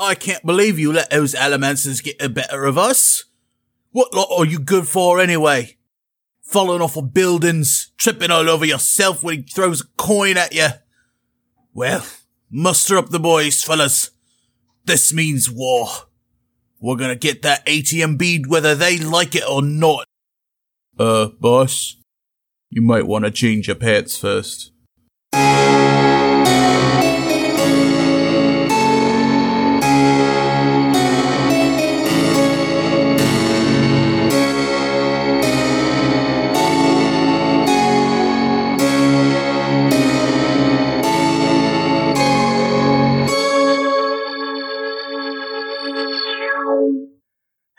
[0.00, 3.24] I can't believe you let those Allomancers get the better of us.
[3.90, 5.76] What lot are you good for anyway?
[6.40, 10.68] Falling off of buildings, tripping all over yourself when he throws a coin at you.
[11.74, 12.06] Well,
[12.50, 14.10] muster up the boys, fellas.
[14.86, 15.86] This means war.
[16.80, 20.06] We're gonna get that atium bead whether they like it or not.
[20.98, 21.96] Uh, boss,
[22.70, 24.72] you might want to change your pants first.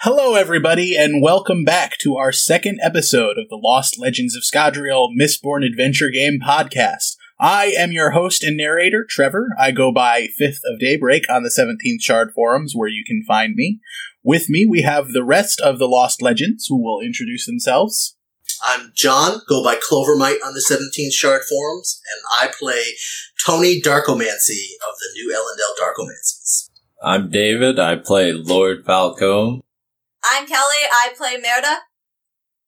[0.04, 5.10] Hello, everybody, and welcome back to our second episode of the Lost Legends of Scadrial
[5.16, 7.18] Mistborn Adventure Game podcast.
[7.40, 9.50] I am your host and narrator, Trevor.
[9.60, 13.54] I go by Fifth of Daybreak on the 17th Shard forums, where you can find
[13.54, 13.80] me.
[14.24, 18.18] With me, we have the rest of the Lost Legends, who will introduce themselves.
[18.64, 22.82] I'm John, go by Clovermite on the 17th Shard forums, and I play
[23.46, 26.72] Tony Darkomancy of the New Elendel Darkomancies.
[27.04, 27.78] I'm David.
[27.78, 29.62] I play Lord Falcone.
[30.24, 30.62] I'm Kelly.
[30.92, 31.80] I play Merida.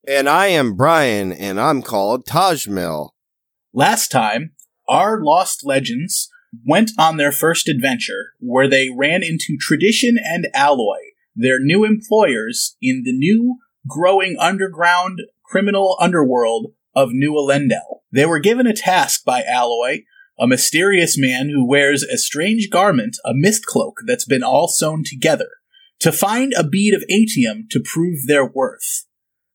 [0.08, 3.10] And I am Brian, and I'm called Tajmil.
[3.74, 4.52] Last time,
[4.88, 6.30] our Lost Legends
[6.66, 10.98] went on their first adventure where they ran into Tradition and Alloy,
[11.36, 18.02] their new employers in the new, growing underground criminal underworld of New Elendel.
[18.12, 20.02] They were given a task by Alloy,
[20.40, 25.04] a mysterious man who wears a strange garment, a mist cloak that's been all sewn
[25.06, 25.50] together,
[26.04, 29.06] to find a bead of atium to prove their worth.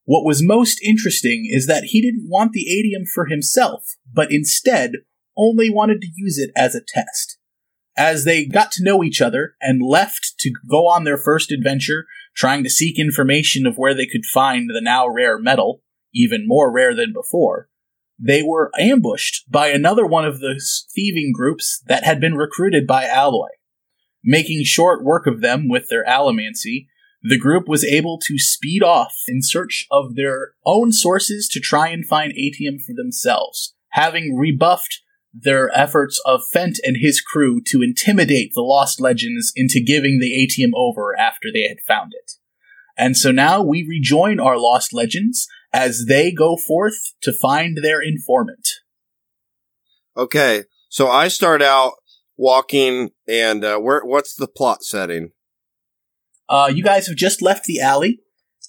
[0.07, 4.93] What was most interesting is that he didn't want the atium for himself, but instead
[5.37, 7.37] only wanted to use it as a test.
[7.99, 12.07] As they got to know each other and left to go on their first adventure,
[12.35, 15.83] trying to seek information of where they could find the now rare metal,
[16.15, 17.69] even more rare than before,
[18.19, 20.59] they were ambushed by another one of the
[20.95, 23.49] thieving groups that had been recruited by Alloy.
[24.31, 26.89] Making short work of them with their allomancy,
[27.23, 31.89] the group was able to speed off in search of their own sources to try
[31.89, 35.01] and find atium for themselves, having rebuffed
[35.33, 40.39] their efforts of Fent and his crew to intimidate the Lost Legends into giving the
[40.39, 42.33] atium over after they had found it.
[42.99, 48.03] And so now we rejoin our Lost Legends as they go forth to find their
[48.03, 48.69] informant.
[50.19, 51.95] Okay, so I start out
[52.39, 54.01] walking, and uh, where?
[54.05, 55.33] What's the plot setting?
[56.49, 58.21] Uh, you guys have just left the alley,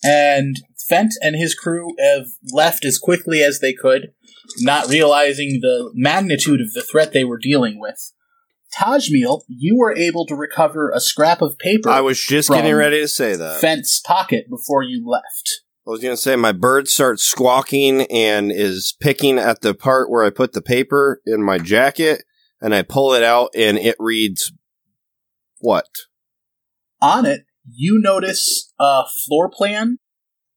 [0.03, 0.57] and
[0.89, 4.11] Fent and his crew have left as quickly as they could,
[4.59, 8.11] not realizing the magnitude of the threat they were dealing with.
[8.77, 11.89] Tajmil, you were able to recover a scrap of paper.
[11.89, 13.61] I was just from getting ready to say that.
[13.61, 15.61] Fent's pocket before you left.
[15.87, 20.11] I was going to say my bird starts squawking and is picking at the part
[20.11, 22.25] where I put the paper in my jacket,
[22.61, 24.51] and I pull it out, and it reads,
[25.59, 25.89] "What?"
[27.01, 29.99] On it, you notice a floor plan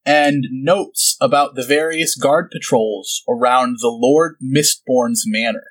[0.04, 5.66] and notes about the various guard patrols around the Lord Mistborn's manor.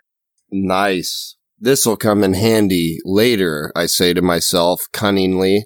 [0.49, 1.35] Nice.
[1.59, 3.71] This will come in handy later.
[3.75, 5.65] I say to myself cunningly.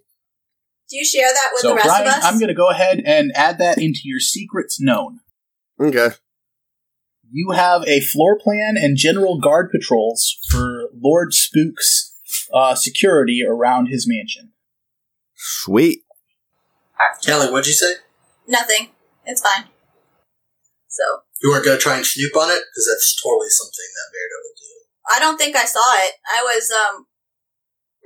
[0.90, 2.24] Do you share that with so, the rest Brian, of us?
[2.26, 5.20] I'm going to go ahead and add that into your secrets known.
[5.80, 6.10] Okay.
[7.32, 12.14] You have a floor plan and general guard patrols for Lord Spook's
[12.54, 14.52] uh, security around his mansion.
[15.36, 16.04] Sweet.
[17.24, 17.94] Kelly, what'd you say?
[18.48, 18.90] Nothing.
[19.26, 19.66] It's fine.
[20.88, 21.04] So,
[21.42, 22.62] You weren't going to try and snoop on it?
[22.72, 25.16] Because that's totally something that Merida would do.
[25.16, 26.14] I don't think I saw it.
[26.26, 27.08] I was, um,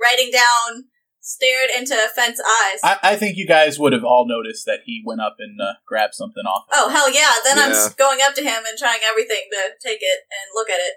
[0.00, 0.89] writing down,
[1.30, 2.80] stared into Fent's eyes.
[2.82, 5.74] I, I think you guys would have all noticed that he went up and uh,
[5.86, 6.64] grabbed something off.
[6.68, 6.92] of oh, it.
[6.92, 7.32] hell yeah.
[7.44, 10.80] Then I'm going up to him and trying everything to take it and look at
[10.80, 10.94] it.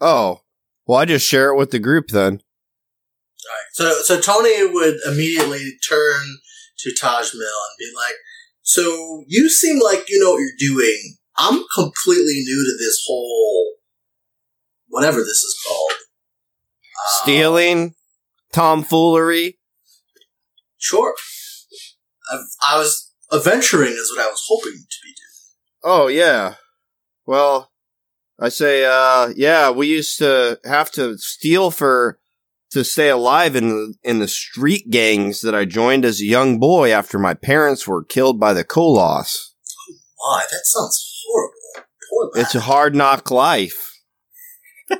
[0.00, 0.42] Oh.
[0.86, 2.40] Well, I just share it with the group then.
[3.44, 3.72] Alright.
[3.72, 6.38] So, so Tony would immediately turn
[6.78, 8.14] to Tajmil and be like,
[8.62, 11.16] So, you seem like you know what you're doing.
[11.36, 13.72] I'm completely new to this whole.
[14.88, 15.92] whatever this is called.
[15.92, 17.94] Uh, Stealing,
[18.52, 19.57] tomfoolery.
[20.78, 21.14] Sure.
[22.30, 22.38] I,
[22.70, 23.12] I was.
[23.30, 25.84] Adventuring is what I was hoping to be doing.
[25.84, 26.54] Oh yeah.
[27.26, 27.70] Well,
[28.40, 32.18] I say, uh, yeah, we used to have to steal for
[32.70, 36.58] to stay alive in the, in the street gangs that I joined as a young
[36.58, 39.52] boy after my parents were killed by the Koloss.
[40.20, 41.88] my, That sounds horrible.
[42.10, 42.42] Poor lad.
[42.42, 43.94] It's a hard knock life.
[44.90, 44.96] I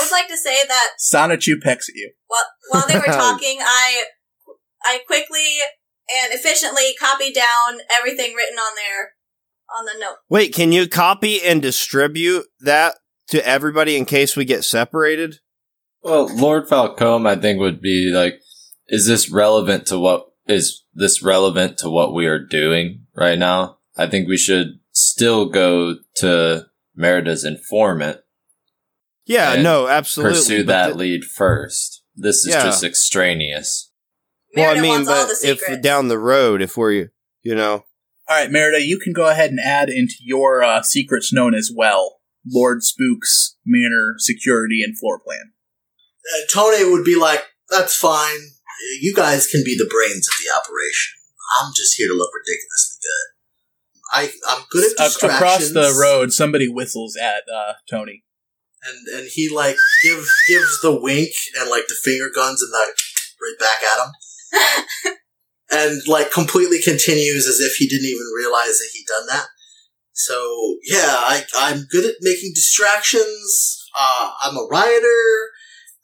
[0.00, 2.12] would like to say that Sanachu pecks at you.
[2.26, 4.04] while, while they were talking, I
[4.84, 5.58] I quickly
[6.10, 9.12] and efficiently copied down everything written on there
[9.78, 10.16] on the note.
[10.28, 12.96] Wait, can you copy and distribute that
[13.28, 15.36] to everybody in case we get separated?
[16.02, 18.40] Well, Lord Falcone, I think would be like,
[18.88, 23.78] is this relevant to what is this relevant to what we are doing right now?
[23.96, 28.18] I think we should still go to Merida's informant,
[29.24, 30.34] Yeah, no, absolutely.
[30.38, 32.02] pursue that the- lead first.
[32.14, 32.64] This is Yeah.
[32.64, 33.90] just extraneous.
[34.56, 37.10] Well, I mean, but if down the road, if we're,
[37.42, 37.84] you know,
[38.28, 41.70] All right, Merida, you can go ahead and add into your uh, secrets known as
[41.74, 42.20] well
[42.50, 45.52] Lord Spook's manor, security, and floor plan.
[46.24, 48.38] Uh, Tony would be like, "That's fine.
[49.00, 51.14] You guys can be the brains of the operation.
[51.60, 53.28] I'm just here to look ridiculously good.
[54.12, 58.24] I I'm good at distractions." across the road, somebody whistles at uh, Tony.
[58.82, 62.96] and and he like gives gives the wink and like the finger guns and like
[63.40, 64.12] right back at him,
[65.70, 69.46] and like completely continues as if he didn't even realize that he'd done that.
[70.12, 73.78] So yeah, I I'm good at making distractions.
[73.96, 75.50] Uh, I'm a rioter.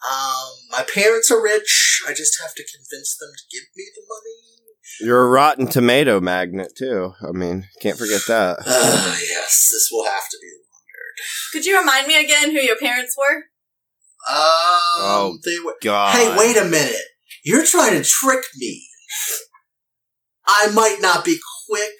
[0.08, 2.02] Um, my parents are rich.
[2.06, 5.08] I just have to convince them to give me the money.
[5.08, 7.12] you're a rotten tomato magnet too.
[7.26, 8.58] I mean, can't forget that.
[8.64, 10.48] Uh, yes, this will have to be.
[10.48, 11.52] Longer.
[11.52, 13.36] Could you remind me again who your parents were?
[14.30, 15.76] Um, Oh, they were.
[15.82, 16.14] God.
[16.14, 16.96] Hey, wait a minute.
[17.48, 18.86] You're trying to trick me.
[20.46, 21.94] I might not be quick,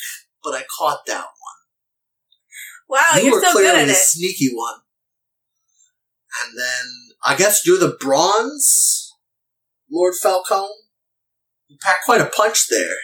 [0.45, 1.31] but I caught that one.
[2.91, 3.97] Wow, you you're so clearly good at the it.
[3.97, 4.81] sneaky one.
[6.45, 6.87] And then
[7.25, 9.11] I guess you're the bronze,
[9.91, 10.69] Lord Falcone.
[11.69, 12.97] You pack quite a punch there.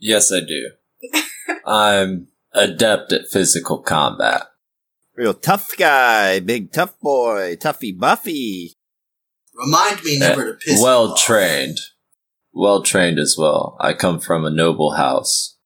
[0.00, 1.20] Yes, I do.
[1.64, 4.48] I'm adept at physical combat.
[5.14, 8.74] Real tough guy, big tough boy, toughy Buffy.
[9.64, 10.78] Remind me eh, never to piss.
[10.78, 11.18] you well off.
[11.18, 11.78] trained.
[12.52, 13.76] Well trained as well.
[13.80, 15.56] I come from a noble house.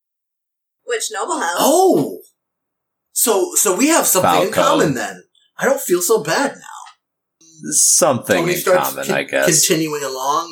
[0.85, 1.57] Which noble house?
[1.59, 2.21] Oh,
[3.13, 5.23] so so we have something in common then.
[5.57, 7.71] I don't feel so bad now.
[7.71, 9.47] Something Tony in common, con- I guess.
[9.67, 10.51] continuing along,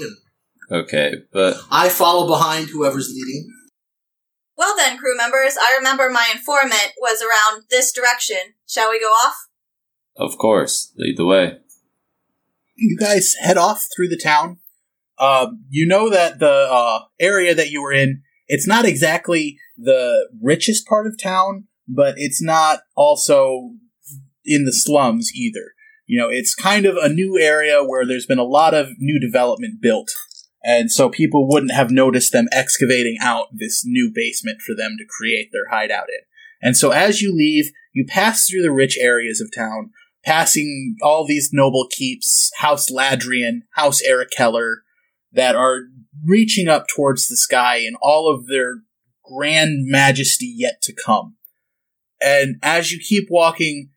[0.70, 3.50] and okay, but I follow behind whoever's leading.
[4.56, 8.54] Well then, crew members, I remember my informant was around this direction.
[8.66, 9.34] Shall we go off?
[10.16, 11.58] of course, lead the way.
[12.74, 14.58] You guys head off through the town.
[15.18, 20.28] Uh, you know that the uh, area that you were in, it's not exactly the
[20.42, 23.72] richest part of town, but it's not also
[24.44, 25.74] in the slums either.
[26.06, 29.20] You know, it's kind of a new area where there's been a lot of new
[29.20, 30.10] development built.
[30.64, 35.04] And so people wouldn't have noticed them excavating out this new basement for them to
[35.08, 36.20] create their hideout in.
[36.60, 39.90] And so as you leave, you pass through the rich areas of town,
[40.24, 44.76] passing all these noble keeps, House Ladrian, House Erikeller,
[45.32, 45.80] that are
[46.24, 48.82] reaching up towards the sky in all of their
[49.24, 51.36] grand majesty yet to come.
[52.20, 53.90] And as you keep walking,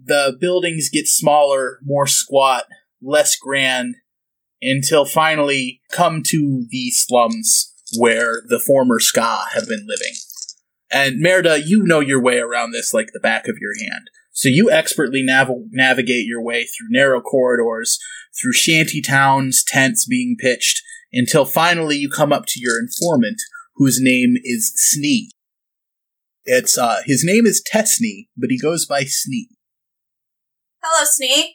[0.00, 2.64] the buildings get smaller, more squat,
[3.02, 3.96] less grand,
[4.62, 10.14] until finally come to the slums where the former skaa have been living.
[10.90, 14.08] And Merida, you know your way around this like the back of your hand.
[14.34, 17.98] So you expertly nav- navigate your way through narrow corridors,
[18.38, 20.82] through shanty towns, tents being pitched,
[21.12, 23.40] until finally you come up to your informant,
[23.76, 25.28] whose name is Snee.
[26.44, 29.54] It's uh, his name is Tesney, but he goes by Snee.
[30.82, 31.52] Hello, Snee.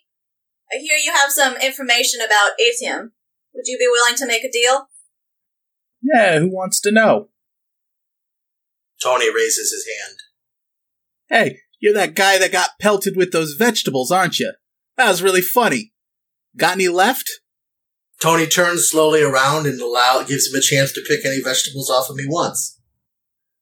[0.72, 3.12] I hear you have some information about Atium.
[3.54, 4.88] Would you be willing to make a deal?
[6.02, 7.28] Yeah, who wants to know?
[9.04, 10.20] Tony raises his hand.
[11.28, 14.54] Hey, you're that guy that got pelted with those vegetables, aren't you?
[14.98, 15.94] That was really funny.
[16.58, 17.30] Got any left?
[18.22, 22.10] Tony turns slowly around and allow gives him a chance to pick any vegetables off
[22.10, 22.80] of me once.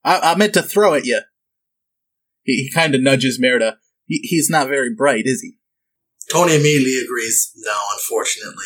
[0.04, 1.20] I, I meant to throw at you.
[2.42, 3.76] He, he kind of nudges Merida.
[4.06, 5.58] He, he's not very bright, is he?
[6.32, 7.52] Tony immediately agrees.
[7.56, 8.64] No, unfortunately.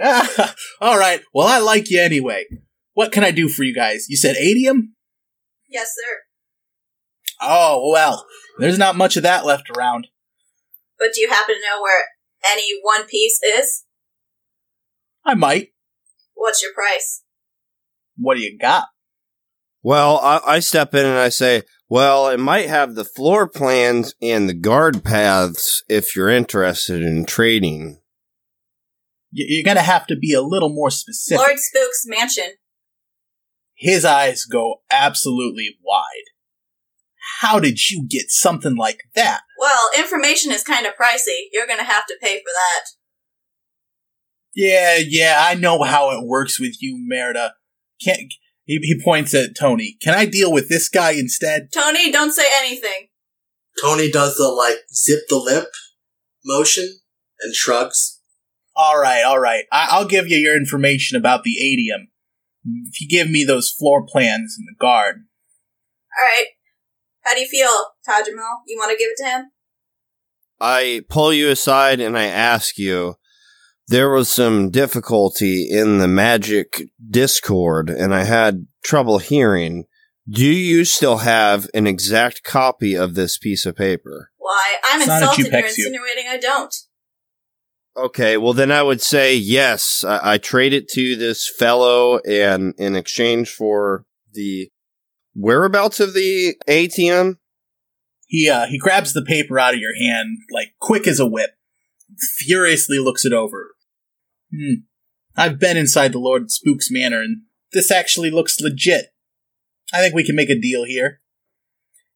[0.00, 1.22] Ah, all right.
[1.34, 2.44] Well, I like you anyway.
[2.94, 4.08] What can I do for you guys?
[4.08, 4.94] You said atium?
[5.68, 6.25] Yes, sir.
[7.40, 8.26] Oh, well,
[8.58, 10.08] there's not much of that left around.
[10.98, 12.04] But do you happen to know where
[12.50, 13.84] any one piece is?
[15.24, 15.68] I might.
[16.34, 17.22] What's your price?
[18.16, 18.86] What do you got?
[19.82, 24.14] Well, I, I step in and I say, well, it might have the floor plans
[24.20, 28.00] and the guard paths if you're interested in trading.
[29.32, 31.38] Y- You're gonna have to be a little more specific.
[31.38, 32.54] Lord Spook's mansion.
[33.74, 36.24] His eyes go absolutely wide.
[37.40, 39.40] How did you get something like that?
[39.58, 41.48] Well, information is kind of pricey.
[41.52, 42.84] You're gonna have to pay for that.
[44.54, 47.54] Yeah, yeah, I know how it works with you, Merida.
[48.02, 48.32] Can't.
[48.64, 49.96] He, he points at Tony.
[50.02, 51.68] Can I deal with this guy instead?
[51.72, 53.08] Tony, don't say anything.
[53.80, 55.68] Tony does the like zip the lip
[56.44, 57.00] motion
[57.40, 58.20] and shrugs.
[58.74, 59.64] All right, all right.
[59.70, 62.08] I, I'll give you your information about the atium.
[62.64, 65.16] If you give me those floor plans and the guard.
[66.18, 66.46] All right.
[67.26, 67.70] How do you feel,
[68.08, 68.60] Tajamel?
[68.68, 69.50] You want to give it to him?
[70.60, 73.16] I pull you aside and I ask you,
[73.88, 79.84] there was some difficulty in the magic discord and I had trouble hearing.
[80.28, 84.30] Do you still have an exact copy of this piece of paper?
[84.38, 84.76] Why?
[84.84, 85.38] I'm It's insulted.
[85.38, 85.68] You're Jupexu.
[85.68, 86.74] insinuating I don't.
[87.96, 90.04] Okay, well then I would say yes.
[90.06, 94.70] I, I trade it to this fellow and in exchange for the
[95.36, 97.38] whereabouts of the atium.
[98.26, 101.50] He uh he grabs the paper out of your hand like quick as a whip.
[102.38, 103.74] Furiously looks it over.
[104.54, 104.84] Hmm.
[105.36, 109.06] I've been inside the Lord Spook's manor and this actually looks legit.
[109.92, 111.20] I think we can make a deal here.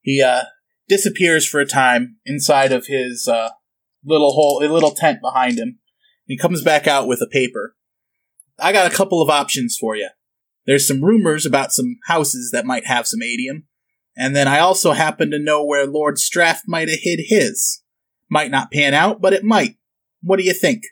[0.01, 0.45] He uh
[0.89, 3.51] disappears for a time inside of his uh
[4.05, 5.79] little hole a little tent behind him.
[6.27, 7.77] He comes back out with a paper.
[8.59, 10.09] I got a couple of options for you.
[10.67, 13.65] There's some rumors about some houses that might have some atium.
[14.17, 17.83] And then I also happen to know where Lord Straff might have hid his.
[18.29, 19.77] Might not pan out, but it might.
[20.23, 20.83] What do you think?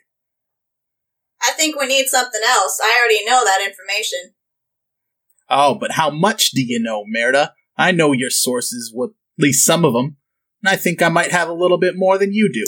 [1.41, 2.79] I think we need something else.
[2.83, 4.33] I already know that information.
[5.49, 7.53] Oh, but how much do you know, Merida?
[7.77, 10.17] I know your sources, well, at least some of them,
[10.61, 12.65] and I think I might have a little bit more than you do.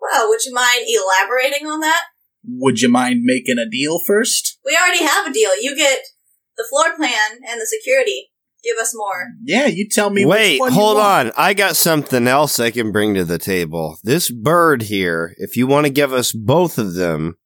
[0.00, 2.04] Well, would you mind elaborating on that?
[2.48, 4.58] Would you mind making a deal first?
[4.64, 5.50] We already have a deal.
[5.60, 5.98] You get
[6.56, 8.30] the floor plan and the security.
[8.64, 9.28] Give us more.
[9.44, 10.24] Yeah, you tell me.
[10.24, 11.28] which Wait, one you hold want.
[11.28, 11.32] on.
[11.36, 13.98] I got something else I can bring to the table.
[14.02, 17.36] This bird here, if you want to give us both of them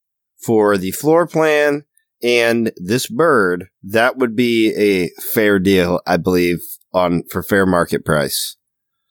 [0.43, 1.83] for the floor plan
[2.23, 6.59] and this bird, that would be a fair deal, I believe,
[6.93, 8.57] on for fair market price.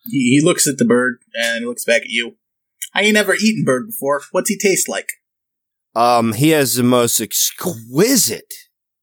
[0.03, 2.35] He, he looks at the bird and he looks back at you.
[2.93, 4.21] I ain't never eaten bird before.
[4.31, 5.07] What's he taste like?
[5.95, 8.53] Um, he has the most exquisite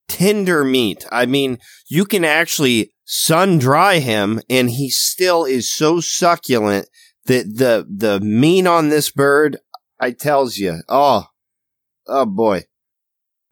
[0.09, 1.07] tender meat.
[1.13, 6.89] I mean, you can actually sun dry him and he still is so succulent
[7.27, 9.59] that the the meat on this bird,
[10.01, 11.27] I tells you, oh,
[12.07, 12.65] oh boy.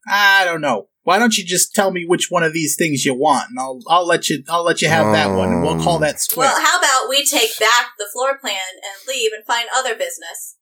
[0.09, 0.87] I don't know.
[1.03, 3.79] Why don't you just tell me which one of these things you want, and I'll
[3.87, 6.01] I'll let you I'll let you have that one, and we'll call um.
[6.01, 6.49] that square.
[6.49, 10.57] Well, how about we take back the floor plan and leave and find other business?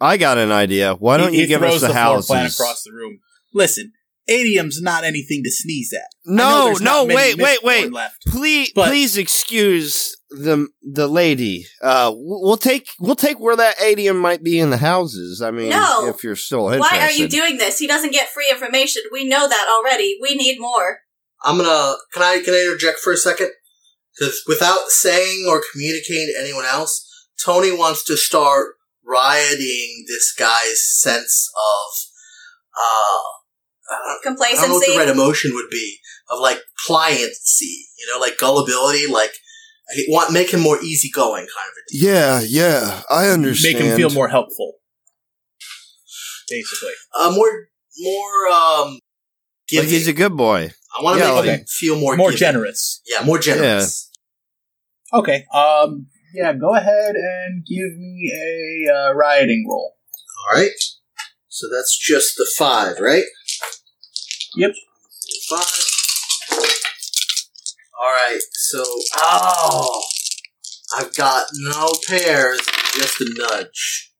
[0.00, 0.94] I got an idea.
[0.94, 2.26] Why don't He- you he give us throws the, floor houses?
[2.26, 3.20] plan across the room?
[3.52, 3.92] Listen,
[4.30, 6.00] atium's not anything to sneeze at.
[6.30, 7.92] I no, no, wait, wait, wait.
[7.92, 8.22] Left.
[8.26, 11.66] Please, But- please excuse the the lady.
[11.82, 15.42] Uh, we'll take we'll take where that atium might be in the houses.
[15.42, 16.06] I mean, No.
[16.08, 16.96] if you're still interested.
[16.96, 17.78] Why are you doing this?
[17.78, 19.02] He doesn't get free information.
[19.12, 20.18] We know that already.
[20.22, 21.00] We need more.
[21.42, 21.96] I'm gonna.
[22.12, 22.40] Can I?
[22.44, 23.50] Can I interject for a second?
[24.18, 27.06] Because without saying or communicating to anyone else,
[27.44, 31.92] Tony wants to start rioting this guy's sense of.
[32.78, 33.39] Uh,
[33.90, 34.92] I don't, I don't know what Complacency.
[34.92, 35.98] the right emotion would be
[36.30, 39.32] of like pliancy, you know, like gullibility, like
[39.90, 42.12] I want make him more easygoing, kind of a deal.
[42.14, 43.74] Yeah, yeah, I understand.
[43.78, 44.74] Make him feel more helpful.
[46.48, 47.50] Basically, Uh, more,
[47.98, 48.48] more.
[48.48, 48.98] Um,
[49.72, 50.70] Like he's a good boy.
[50.98, 52.38] I want to yeah, make him feel more more giving.
[52.38, 53.00] generous.
[53.06, 54.10] Yeah, more generous.
[55.12, 55.44] Okay.
[55.54, 56.06] Um.
[56.34, 56.52] Yeah.
[56.54, 59.96] Go ahead and give me a uh, rioting roll.
[60.52, 60.70] All right.
[61.48, 63.24] So that's just the five, right?
[64.56, 64.72] Yep.
[65.48, 65.90] Five.
[68.00, 68.40] All right.
[68.52, 68.82] So,
[69.16, 70.02] oh,
[70.96, 72.60] I've got no pairs,
[72.94, 74.12] just a nudge.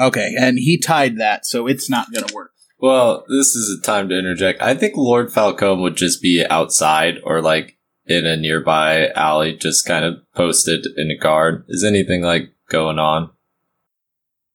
[0.00, 2.52] Okay, and he tied that, so it's not gonna work.
[2.78, 4.62] Well, this is a time to interject.
[4.62, 7.76] I think Lord Falcone would just be outside or like
[8.06, 11.64] in a nearby alley, just kind of posted in a guard.
[11.68, 13.30] Is anything like going on?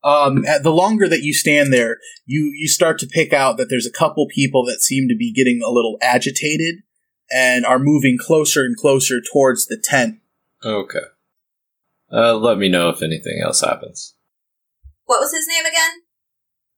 [0.05, 3.69] Um, at- the longer that you stand there, you you start to pick out that
[3.69, 6.83] there's a couple people that seem to be getting a little agitated
[7.31, 10.19] and are moving closer and closer towards the tent.
[10.63, 10.99] Okay.
[12.13, 14.13] Uh, let me know if anything else happens.
[15.05, 16.01] What was his name again?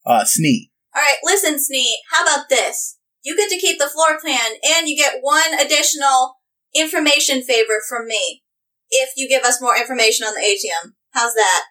[0.06, 0.70] Uh, Snee.
[0.96, 1.92] All right, listen, Snee.
[2.12, 2.98] How about this?
[3.24, 6.38] You get to keep the floor plan, and you get one additional
[6.74, 8.44] information favor from me
[8.90, 10.96] if you give us more information on the atium.
[11.12, 11.64] How's that?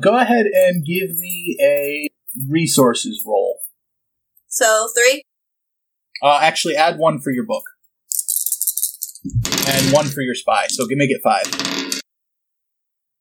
[0.00, 2.08] Go ahead and give me a
[2.48, 3.58] resources roll.
[4.46, 5.22] So three.
[6.22, 7.64] Uh, actually, add one for your book
[9.68, 10.66] and one for your spy.
[10.68, 11.46] So give make it five.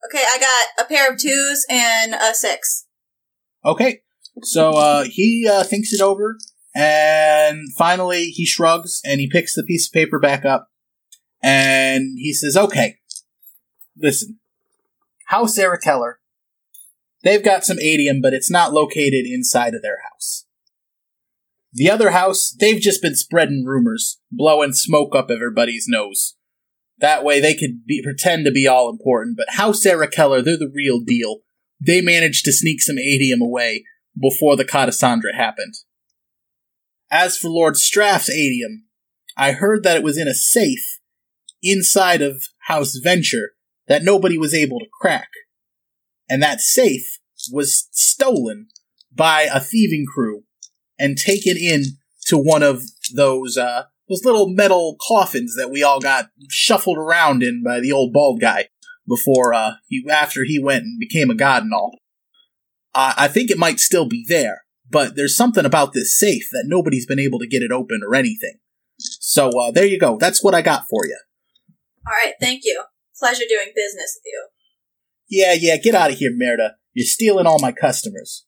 [0.06, 2.86] Okay, I got a pair of twos and a six.
[3.66, 4.02] Okay.
[4.44, 6.38] So uh, he uh, thinks it over,
[6.76, 10.70] and finally he shrugs and he picks the piece of paper back up,
[11.42, 12.98] and he says, "Okay,
[13.98, 14.40] listen,
[15.26, 16.20] House Sarah Keller.
[17.24, 20.46] They've got some atium, but it's not located inside of their house.
[21.74, 26.36] The other house, they've just been spreading rumors, blowing smoke up everybody's nose.
[27.00, 30.58] That way they could be, pretend to be all important, but House Sarah Keller, they're
[30.58, 31.42] the real deal.
[31.86, 33.84] They managed to sneak some atium away
[34.20, 35.76] before the Catacendre happened.
[37.12, 38.86] As for Lord Straff's atium,
[39.38, 41.00] I heard that it was in a safe
[41.62, 43.52] inside of House Venture
[43.88, 45.30] that nobody was able to crack.
[46.30, 47.20] And that safe
[47.52, 48.68] was stolen
[49.14, 50.44] by a thieving crew
[51.00, 51.84] and taken in
[52.26, 52.84] to one of
[53.16, 57.92] those uh those little metal coffins that we all got shuffled around in by the
[57.92, 58.66] old bald guy
[59.08, 62.00] before uh he after he went and became a god and all.
[63.00, 67.06] I think it might still be there, but there's something about this safe that nobody's
[67.06, 68.56] been able to get it open or anything.
[68.98, 70.18] So uh, there you go.
[70.18, 71.20] That's what I got for you.
[72.08, 72.84] All right, thank you.
[73.20, 74.48] Pleasure doing business with you.
[75.30, 76.76] Yeah, yeah, get out of here, Merida.
[76.94, 78.46] You're stealing all my customers.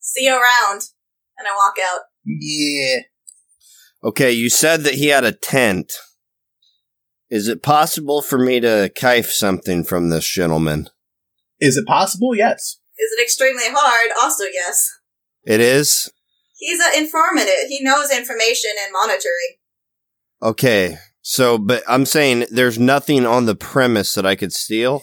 [0.00, 0.82] See you around.
[1.38, 2.02] And I walk out.
[2.24, 3.00] Yeah.
[4.02, 5.92] Okay, you said that he had a tent.
[7.28, 10.88] Is it possible for me to kife something from this gentleman?
[11.60, 12.34] Is it possible?
[12.34, 12.78] Yes.
[12.98, 14.10] Is it extremely hard?
[14.18, 14.88] Also, yes.
[15.44, 16.10] It is?
[16.56, 17.48] He's uh, informant.
[17.68, 19.56] He knows information and monitoring.
[20.42, 25.02] Okay, so, but I'm saying there's nothing on the premise that I could steal?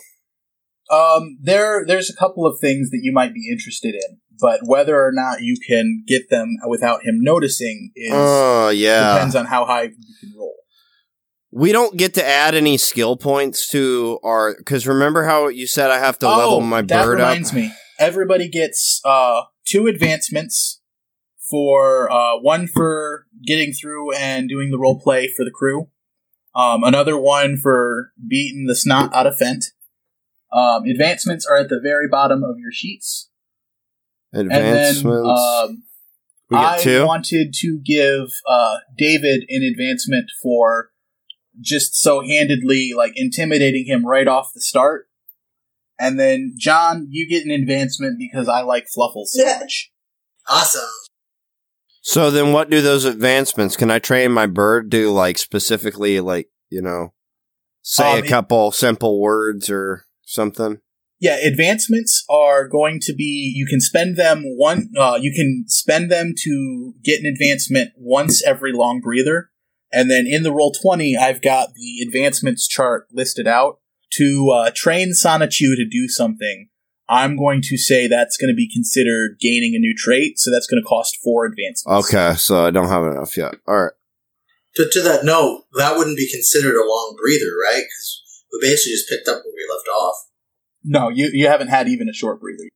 [0.90, 4.96] Um, there, there's a couple of things that you might be interested in, but whether
[4.98, 9.14] or not you can get them without him noticing is Oh, yeah.
[9.14, 10.56] depends on how high you can roll.
[11.52, 15.92] We don't get to add any skill points to our, because remember how you said
[15.92, 17.28] I have to oh, level my that bird up?
[17.28, 17.72] That reminds me.
[18.00, 20.82] Everybody gets uh two advancements
[21.50, 25.90] for uh one for getting through and doing the role play for the crew.
[26.56, 29.66] Um, another one for beating the snot out of Fent.
[30.54, 33.30] Um, advancements are at the very bottom of your sheets.
[34.34, 35.00] Advancements.
[35.04, 35.84] And then um,
[36.50, 37.06] we get I two?
[37.06, 40.90] wanted to give uh, David an advancement for
[41.60, 45.08] just so handedly like intimidating him right off the start.
[46.00, 49.60] And then John, you get an advancement because I like Fluffles so Yeah.
[49.60, 49.92] much.
[50.50, 50.82] Awesome.
[52.02, 53.78] So then what do those advancements?
[53.78, 57.14] Can I train my bird to like specifically like, you know,
[57.82, 60.80] say Um, a it- couple simple words or something?
[61.20, 66.12] Yeah, advancements are going to be you can spend them one uh, you can spend
[66.12, 69.50] them to get an advancement once every long breather.
[69.92, 73.80] And then in the roll 20, I've got the advancements chart listed out
[74.14, 76.70] to uh, train Sanachu to do something.
[77.08, 80.68] I'm going to say that's going to be considered gaining a new trait, so that's
[80.68, 82.08] going to cost four advancements.
[82.08, 83.56] Okay, so I don't have enough yet.
[83.68, 83.94] All right.
[84.76, 87.84] To, to that note, that wouldn't be considered a long breather, right?
[87.84, 88.23] Because
[88.54, 90.16] we basically just picked up where we left off.
[90.84, 92.70] No, you, you haven't had even a short breather.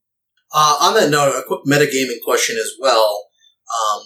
[0.54, 3.26] Uh, on that note, a quick metagaming question as well.
[3.68, 4.04] Um,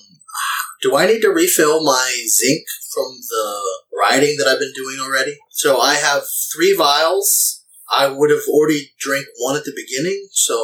[0.82, 3.62] do I need to refill my zinc from the
[3.98, 5.38] riding that I've been doing already?
[5.52, 7.64] So I have three vials.
[7.94, 10.58] I would have already drank one at the beginning, so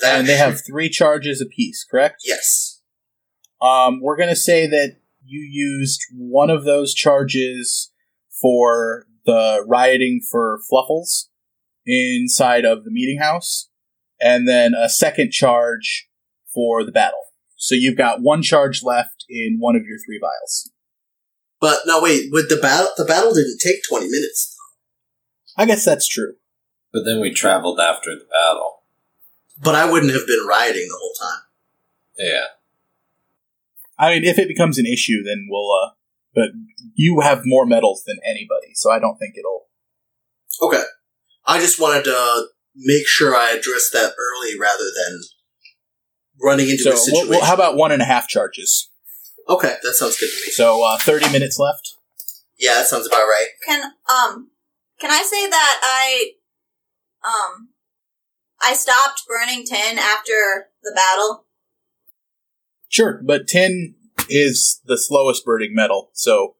[0.00, 2.22] that And they have three charges apiece, correct?
[2.24, 2.80] yes.
[3.62, 7.92] Um, we're going to say that you used one of those charges
[8.40, 11.28] for the rioting for Fluffles
[11.86, 13.68] inside of the meeting house,
[14.20, 16.08] and then a second charge
[16.52, 17.18] for the battle.
[17.56, 20.70] So you've got one charge left in one of your three vials.
[21.60, 22.32] But no, wait.
[22.32, 24.56] With the battle, the battle didn't take twenty minutes.
[25.56, 26.34] I guess that's true.
[26.92, 28.82] But then we traveled after the battle.
[29.62, 31.42] But I wouldn't have been rioting the whole time.
[32.18, 32.44] Yeah.
[33.98, 35.70] I mean, if it becomes an issue, then we'll.
[35.70, 35.90] Uh,
[36.34, 36.48] but
[36.94, 39.66] you have more medals than anybody, so I don't think it'll.
[40.60, 40.82] Okay.
[41.46, 45.20] I just wanted to make sure I addressed that early rather than
[46.42, 47.28] running into So, a situation.
[47.30, 48.88] we'll- how about one and a half charges?
[49.48, 50.52] okay, that sounds good to me.
[50.52, 51.94] So, uh, thirty minutes left.
[52.58, 53.48] Yeah, that sounds about right.
[53.66, 54.50] Can um
[55.00, 56.30] can I say that I
[57.24, 57.70] um
[58.62, 61.46] I stopped burning tin after the battle?
[62.88, 63.96] Sure, but tin
[64.32, 66.56] is the slowest burning metal, so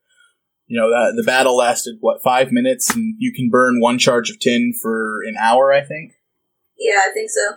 [0.66, 4.30] you know that the battle lasted what five minutes, and you can burn one charge
[4.30, 6.12] of tin for an hour, I think.
[6.78, 7.56] Yeah, I think so.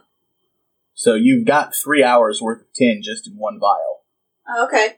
[0.93, 4.04] So you've got three hours worth of tin just in one vial.
[4.47, 4.95] Oh, okay.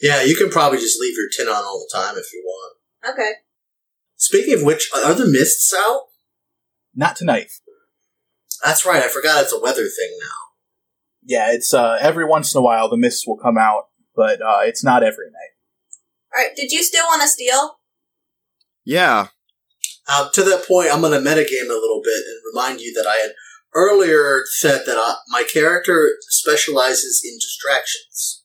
[0.00, 2.76] Yeah, you can probably just leave your tin on all the time if you want.
[3.08, 3.32] Okay.
[4.16, 6.02] Speaking of which, are the mists out?
[6.94, 7.50] Not tonight.
[8.64, 10.46] That's right, I forgot it's a weather thing now.
[11.22, 14.60] Yeah, it's uh, every once in a while the mists will come out, but uh,
[14.62, 15.54] it's not every night.
[16.34, 17.78] Alright, did you still want to steal?
[18.84, 19.28] Yeah.
[20.08, 23.08] Uh, to that point, I'm going to metagame a little bit and remind you that
[23.08, 23.32] I had
[23.74, 28.44] earlier said that I, my character specializes in distractions.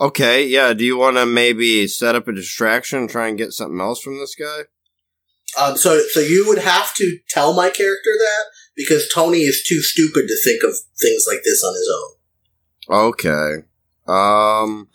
[0.00, 0.72] Okay, yeah.
[0.72, 4.00] Do you want to maybe set up a distraction, and try and get something else
[4.00, 4.62] from this guy?
[5.60, 8.44] Um, so, so you would have to tell my character that
[8.76, 13.08] because Tony is too stupid to think of things like this on his own.
[13.08, 13.66] Okay.
[14.06, 14.88] Um.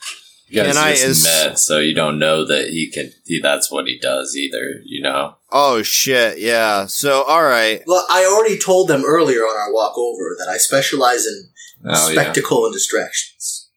[0.47, 3.11] You guys Can I just is- met, so you don't know that he can.
[3.25, 4.79] He, that's what he does either.
[4.85, 5.37] You know.
[5.51, 6.37] Oh shit.
[6.39, 6.85] Yeah.
[6.85, 7.81] So all right.
[7.87, 11.49] Well, I already told them earlier on our walk over that I specialize in
[11.85, 12.21] Oh yeah.
[12.21, 13.69] spectacle and distractions.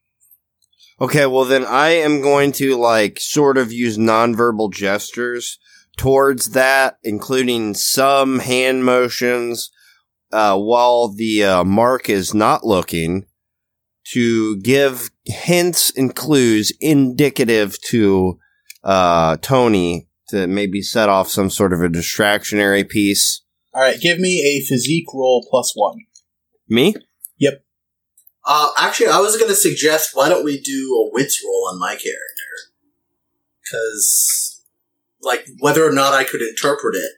[1.01, 1.25] Okay.
[1.27, 5.59] Well, then I am going to like sort of use nonverbal gestures
[5.97, 9.71] towards that, including some hand motions,
[10.33, 13.27] uh, while the uh, mark is not looking,
[14.13, 18.39] to give hints and clues indicative to
[18.85, 23.43] uh, Tony to maybe set off some sort of a distractionary piece.
[23.75, 25.99] All right, give me a physique roll plus one.
[26.69, 26.95] Me?
[27.39, 27.65] Yep.
[28.47, 31.79] Uh, actually, I was going to suggest why don't we do a wits roll on
[31.79, 32.73] my character?
[33.63, 34.65] Because,
[35.23, 37.13] like, whether or not I could interpret it.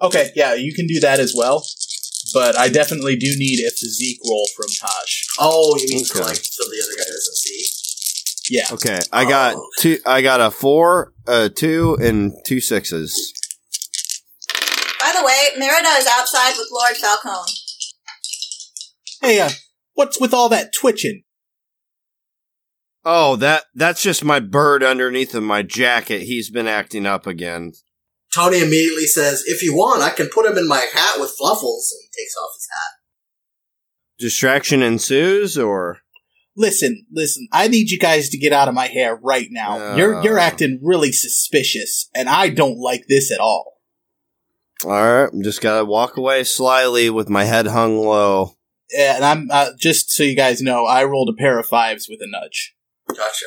[0.00, 1.64] Okay, yeah, you can do that as well.
[2.36, 5.22] But I definitely do need a physique roll from Taj.
[5.38, 6.28] Oh, you mean for Okay.
[6.28, 7.64] like so the other guy doesn't see?
[8.50, 8.66] Yeah.
[8.72, 9.66] Okay, I got Oh.
[9.78, 9.98] two.
[10.04, 13.32] I got a four, a two, and two sixes.
[15.00, 17.52] By the way, Merida is outside with Lord Falcone.
[19.22, 19.50] Hey, uh,
[19.94, 21.22] what's with all that twitching?
[23.02, 26.24] Oh, that that's just my bird underneath of my jacket.
[26.24, 27.72] He's been acting up again.
[28.36, 31.90] Tony immediately says, "If you want, I can put him in my hat with fluffles."
[31.92, 32.92] And he takes off his hat.
[34.18, 35.98] Distraction ensues, or
[36.58, 37.48] Listen, listen.
[37.52, 39.94] I need you guys to get out of my hair right now.
[39.96, 40.42] you're you're Uh.
[40.42, 43.74] acting really suspicious, and I don't like this at all.
[44.84, 48.56] all right, I'm just gotta walk away slyly with my head hung low.
[48.90, 52.08] Yeah, And I'm uh, just so you guys know, I rolled a pair of fives
[52.08, 52.74] with a nudge.
[53.08, 53.46] Gotcha.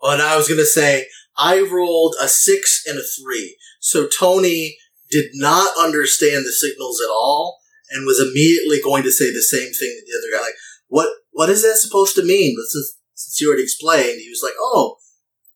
[0.00, 4.76] Oh, and I was gonna say I rolled a six and a three, so Tony
[5.10, 7.60] did not understand the signals at all,
[7.90, 10.56] and was immediately going to say the same thing to the other guy, like,
[10.88, 11.08] "What?
[11.30, 14.54] What is that supposed to mean?" But since since you already explained, he was like,
[14.58, 14.96] "Oh."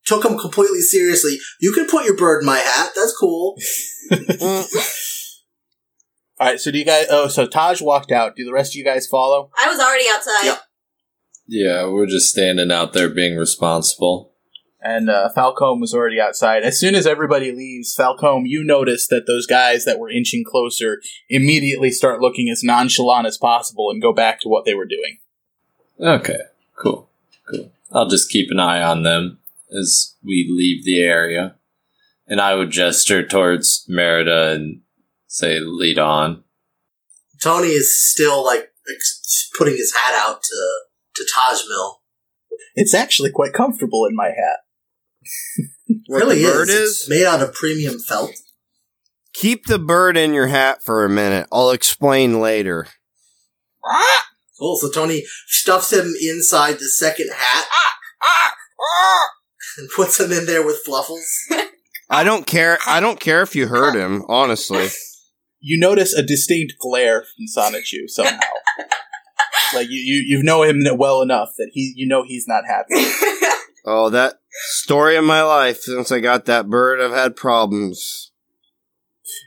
[0.05, 1.39] Took him completely seriously.
[1.61, 2.91] You can put your bird in my hat.
[2.97, 3.57] That's cool.
[6.41, 7.07] All right, so do you guys?
[7.09, 8.35] Oh, so Taj walked out.
[8.35, 9.51] Do the rest of you guys follow?
[9.57, 10.47] I was already outside.
[10.47, 10.61] Yep.
[11.47, 14.32] Yeah, we're just standing out there being responsible.
[14.85, 16.65] And uh, Falcone was already outside.
[16.65, 21.01] As soon as everybody leaves, Falcone, you notice that those guys that were inching closer
[21.29, 25.19] immediately start looking as nonchalant as possible and go back to what they were doing.
[26.01, 26.41] Okay,
[26.75, 27.09] cool,
[27.49, 27.71] cool.
[27.93, 29.39] I'll just keep an eye on them
[29.71, 31.55] as we leave the area,
[32.27, 34.81] and I would gesture towards Merida and
[35.29, 36.43] say, "Lead on."
[37.41, 40.81] Tony is still like ex- putting his hat out to
[41.15, 41.99] to Tajmil.
[42.75, 44.62] It's actually quite comfortable in my hat.
[46.07, 46.75] What really the bird is.
[46.75, 46.91] is?
[47.01, 48.33] It's made out of premium felt.
[49.35, 51.47] Keep the bird in your hat for a minute.
[51.53, 52.87] I'll explain later.
[54.59, 54.77] Cool.
[54.77, 57.67] So Tony stuffs him inside the second hat
[59.79, 61.27] and puts him in there with fluffles.
[62.11, 62.79] I don't care.
[62.87, 64.23] I don't care if you hurt him.
[64.29, 64.89] Honestly,
[65.61, 68.39] You notice a distinct glare from Sonichu somehow.
[69.75, 72.95] like you, you, you know him well enough that he, you know, he's not happy.
[73.85, 75.81] oh, that story of my life.
[75.83, 78.33] Since I got that bird, I've had problems.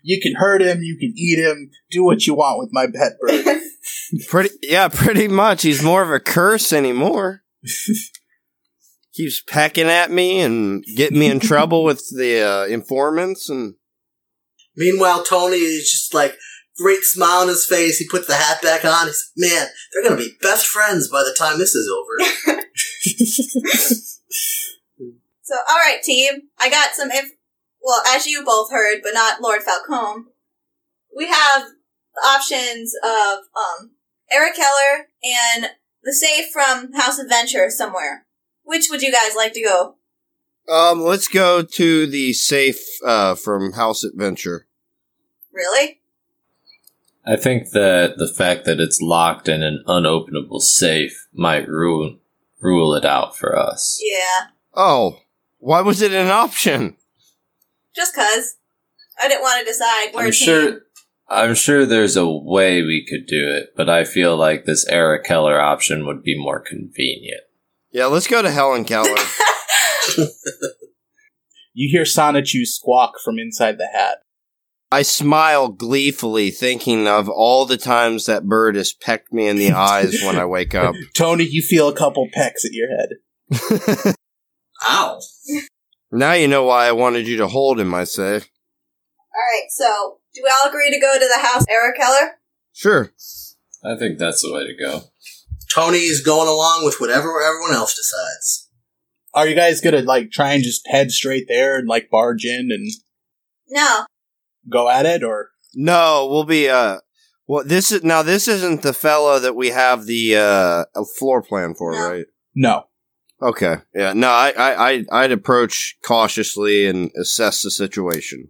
[0.04, 3.14] You can hurt him, you can eat him, do what you want with my pet
[3.22, 3.62] bird.
[4.28, 5.64] Pretty, yeah, pretty much.
[5.64, 7.42] He's more of a curse anymore.
[9.14, 13.76] Keeps pecking at me and getting me in trouble with the uh, informants, and
[14.76, 16.38] Meanwhile, Tony is just like
[16.78, 17.98] great smile on his face.
[17.98, 19.08] He puts the hat back on.
[19.08, 22.62] He's like, man, they're gonna be best friends by the time this is over.
[25.46, 26.50] So, all right, team.
[26.60, 27.12] I got some.
[27.12, 27.38] Inf-
[27.80, 30.24] well, as you both heard, but not Lord Falcone.
[31.16, 31.68] We have
[32.16, 33.92] the options of um,
[34.34, 35.68] Erikeller and
[36.04, 38.26] the safe from House Adventure somewhere.
[38.64, 39.98] Which would you guys like to go?
[40.68, 44.66] um, let's go to the safe uh, from House Adventure.
[45.54, 46.02] Really?
[47.24, 52.18] I think that the fact that it's locked in an unopenable safe might rule
[52.66, 54.00] rule it out for us.
[54.04, 54.48] Yeah.
[54.74, 55.20] Oh,
[55.60, 56.98] why was it an option?
[57.96, 58.58] Just cause.
[59.22, 60.46] I didn't want to decide where I'm team.
[60.46, 60.80] sure.
[61.30, 65.60] I'm sure there's a way we could do it, but I feel like this Erikeller
[65.60, 67.42] option would be more convenient.
[67.92, 69.16] Yeah, let's go to Helen Keller.
[71.78, 74.20] You hear Sonichu squawk from inside the hat.
[74.92, 79.72] I smile gleefully, thinking of all the times that bird has pecked me in the
[79.74, 80.96] eyes when I wake up.
[81.14, 84.16] Tony, you feel a couple pecks at your head.
[84.88, 85.20] Ow.
[86.12, 88.34] now you know why I wanted you to hold him, I say.
[88.34, 92.32] Alright, so do we all agree to go to the house, Erikeller?
[92.74, 93.12] Sure.
[93.84, 95.02] I think that's the way to go.
[95.74, 98.70] Tony's going along with whatever everyone else decides.
[99.34, 102.70] Are you guys gonna like try and just head straight there and like barge in
[102.72, 102.88] and
[103.68, 104.06] No.
[104.72, 107.00] Go at it, or No, we'll be, uh,
[107.48, 110.84] well, this is, now this isn't the fellow that we have the, uh,
[111.18, 112.10] floor plan for, No.
[112.10, 112.26] right?
[112.56, 112.84] no?
[113.42, 113.76] Okay.
[113.94, 114.14] Yeah.
[114.14, 118.48] No, I, I, I, I'd approach cautiously and assess the situation.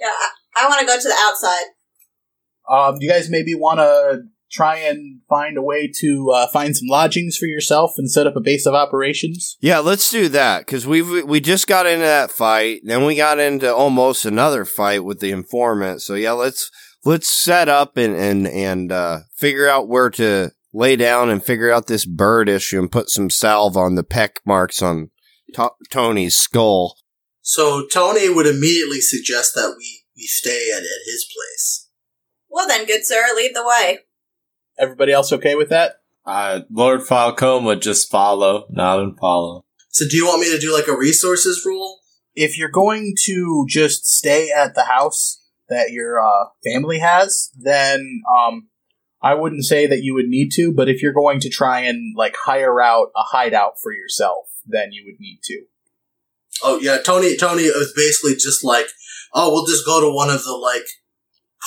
[0.00, 1.64] Yeah, I, I want to go to the outside.
[2.68, 6.76] Um, do you guys maybe want to try and find a way to uh, find
[6.76, 9.56] some lodgings for yourself and set up a base of operations?
[9.60, 13.38] Yeah, let's do that because we we just got into that fight, then we got
[13.38, 16.02] into almost another fight with the informant.
[16.02, 16.70] So yeah, let's
[17.04, 21.70] let's set up and and and uh, figure out where to lay down and figure
[21.70, 25.10] out this bird issue and put some salve on the peck marks on
[25.54, 26.96] to- Tony's skull.
[27.40, 31.88] So Tony would immediately suggest that we, we stay at, at his place.
[32.48, 34.00] Well then, good sir, lead the way.
[34.78, 36.00] Everybody else okay with that?
[36.26, 39.64] Uh, Lord Falcone would just follow, not and follow.
[39.90, 42.00] So do you want me to do like a resources rule?
[42.34, 48.22] If you're going to just stay at the house that your uh, family has, then
[48.36, 48.68] um,
[49.22, 50.72] I wouldn't say that you would need to.
[50.72, 54.92] But if you're going to try and like hire out a hideout for yourself, then
[54.92, 55.62] you would need to.
[56.62, 57.36] Oh yeah, Tony.
[57.36, 58.86] Tony was basically just like,
[59.32, 60.86] oh, we'll just go to one of the like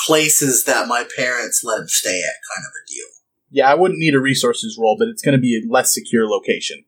[0.05, 3.07] places that my parents let him stay at, kind of a deal.
[3.49, 6.27] Yeah, I wouldn't need a resources roll, but it's going to be a less secure
[6.27, 6.83] location.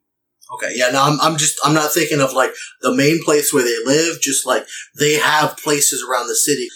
[0.53, 0.89] Okay, yeah.
[0.89, 4.19] No, I'm, I'm just I'm not thinking of like the main place where they live.
[4.21, 4.65] Just like
[4.99, 6.67] they have places around the city,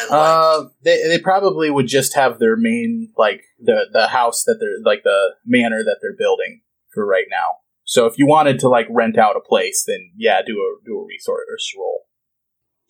[0.00, 4.44] and like, Uh, they they probably would just have their main like the the house
[4.44, 6.60] that they're like the manor that they're building
[6.92, 7.58] for right now.
[7.84, 10.98] So if you wanted to like rent out a place, then yeah, do a do
[11.00, 12.02] a resource roll.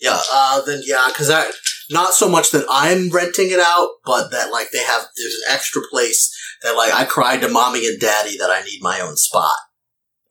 [0.01, 0.21] yeah.
[0.33, 1.47] Uh, then yeah, because I
[1.91, 5.55] not so much that I'm renting it out, but that like they have there's an
[5.55, 9.17] extra place that like I cried to mommy and daddy that I need my own
[9.17, 9.55] spot.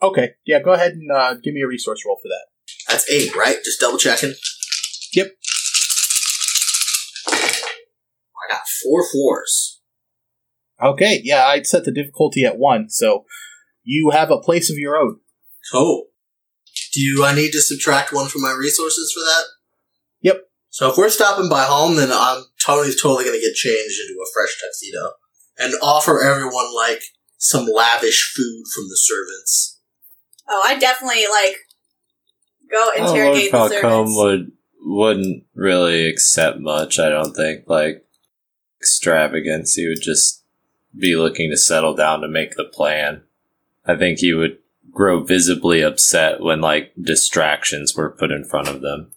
[0.02, 2.46] Okay, yeah, go ahead and uh, give me a resource roll for that.
[2.90, 3.58] That's eight, right?
[3.64, 4.34] Just double checking.
[5.14, 5.28] Yep.
[7.30, 9.82] I got four fours.
[10.82, 13.26] Okay, yeah, I'd set the difficulty at one, so
[13.84, 15.20] you have a place of your own.
[15.72, 16.08] Cool.
[16.94, 19.44] Do I need to subtract one from my resources for that?
[20.74, 20.88] Yep.
[20.88, 24.20] So if we're stopping by home, then I'm Tony's totally going to get changed into
[24.20, 25.12] a fresh tuxedo
[25.60, 27.02] and offer everyone like
[27.38, 29.80] some lavish food from the servants.
[30.50, 31.58] Oh, I definitely like
[32.72, 34.18] go Oh, interrogate the Falcone servants.
[34.18, 34.52] would
[34.86, 37.00] wouldn't really accept much.
[37.00, 38.06] I don't think like
[38.82, 39.76] extravagance.
[39.76, 40.44] He would just
[40.98, 43.24] be looking to settle down to make the plan.
[43.86, 44.58] I think he would
[44.92, 49.12] grow visibly upset when like distractions were put in front of them.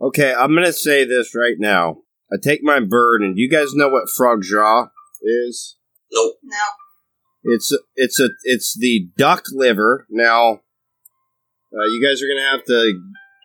[0.00, 1.98] Okay, I'm gonna say this right now.
[2.32, 4.88] I take my bird, and you guys know what foie gras
[5.22, 5.76] is?
[6.12, 6.36] Nope.
[6.44, 6.56] No.
[7.44, 10.06] It's it's a it's the duck liver.
[10.10, 10.60] Now,
[11.72, 13.00] uh, you guys are gonna have to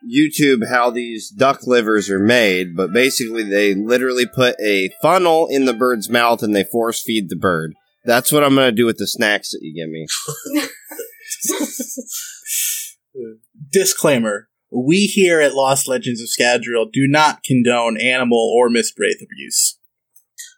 [0.08, 5.66] YouTube how these duck livers are made, but basically they literally put a funnel in
[5.66, 7.74] the bird's mouth and they force feed the bird.
[8.06, 10.08] That's what I'm gonna do with the snacks that you give me.
[13.72, 19.78] Disclaimer: We here at Lost Legends of Scadrial do not condone animal or mistwraith abuse.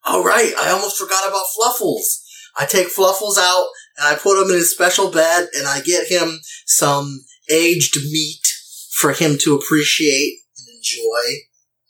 [0.06, 2.24] All right, I almost forgot about Fluffles.
[2.58, 6.08] I take Fluffles out and I put him in his special bed and I get
[6.08, 8.48] him some aged meat
[9.00, 11.42] for him to appreciate and enjoy.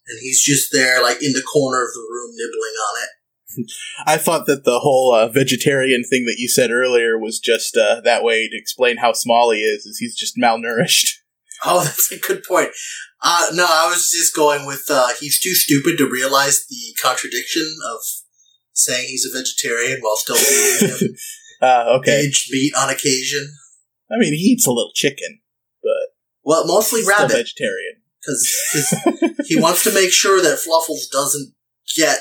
[0.07, 3.71] And he's just there, like in the corner of the room, nibbling on it.
[4.07, 8.01] I thought that the whole uh, vegetarian thing that you said earlier was just uh,
[8.01, 9.85] that way to explain how small he is.
[9.85, 11.19] Is he's just malnourished?
[11.67, 12.69] Oh, that's a good point.
[13.21, 17.75] Uh, no, I was just going with uh, he's too stupid to realize the contradiction
[17.91, 17.99] of
[18.73, 21.15] saying he's a vegetarian while still feeding him
[21.62, 22.25] Uh, okay.
[22.28, 23.47] aged meat on occasion.
[24.12, 25.39] I mean, he eats a little chicken,
[25.82, 27.32] but Well, mostly rabbit.
[27.32, 28.01] vegetarian.
[28.21, 31.54] because he wants to make sure that Fluffles doesn't
[31.95, 32.19] get.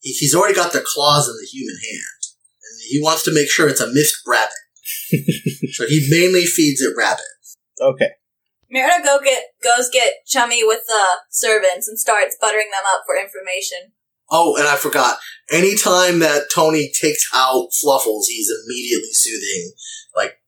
[0.00, 2.20] he- He's already got the claws in the human hand,
[2.62, 4.52] and he wants to make sure it's a missed rabbit.
[5.72, 7.24] so he mainly feeds it rabbit.
[7.80, 8.10] Okay.
[8.70, 13.16] Merida go get goes get chummy with the servants and starts buttering them up for
[13.16, 13.92] information.
[14.30, 15.18] Oh, and I forgot.
[15.50, 19.72] Anytime that Tony takes out Fluffles, he's immediately soothing,
[20.16, 20.40] like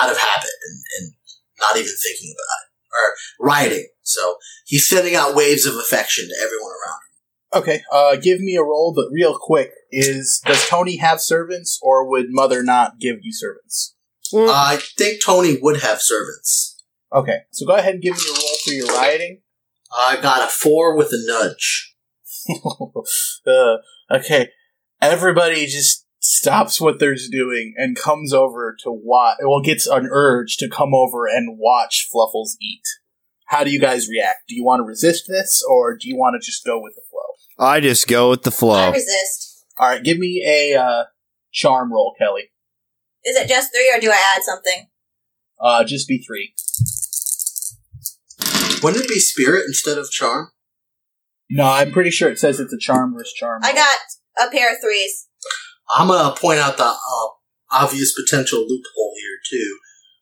[0.00, 1.12] out of habit and, and
[1.60, 3.88] not even thinking about it or rioting.
[4.02, 6.94] So he's sending out waves of affection to everyone around.
[6.94, 7.08] him.
[7.54, 9.70] Okay, uh, give me a roll, but real quick.
[9.90, 13.94] Is does Tony have servants, or would Mother not give you servants?
[14.34, 16.71] I think Tony would have servants.
[17.12, 19.40] Okay, so go ahead and give me a roll for your rioting.
[19.94, 21.94] I got a four with a nudge.
[23.46, 23.76] uh,
[24.10, 24.48] okay,
[25.00, 29.36] everybody just stops what they're doing and comes over to watch.
[29.42, 32.82] Well, gets an urge to come over and watch Fluffles eat.
[33.48, 34.48] How do you guys react?
[34.48, 37.02] Do you want to resist this, or do you want to just go with the
[37.10, 37.66] flow?
[37.66, 38.74] I just go with the flow.
[38.74, 38.92] I flow.
[38.92, 39.66] resist.
[39.76, 41.04] All right, give me a uh,
[41.52, 42.50] charm roll, Kelly.
[43.24, 44.88] Is it just three, or do I add something?
[45.60, 46.54] Uh, just be three.
[48.82, 50.50] Wouldn't it be spirit instead of charm?
[51.50, 53.60] No, I'm pretty sure it says it's a charm versus charm.
[53.62, 53.98] I got
[54.46, 55.28] a pair of threes.
[55.94, 57.28] I'm gonna point out the uh,
[57.70, 59.78] obvious potential loophole here too.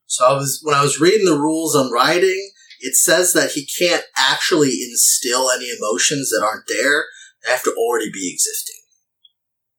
[0.06, 3.66] So I was when I was reading the rules on writing, it says that he
[3.78, 7.04] can't actually instill any emotions that aren't there.
[7.44, 8.76] They have to already be existing.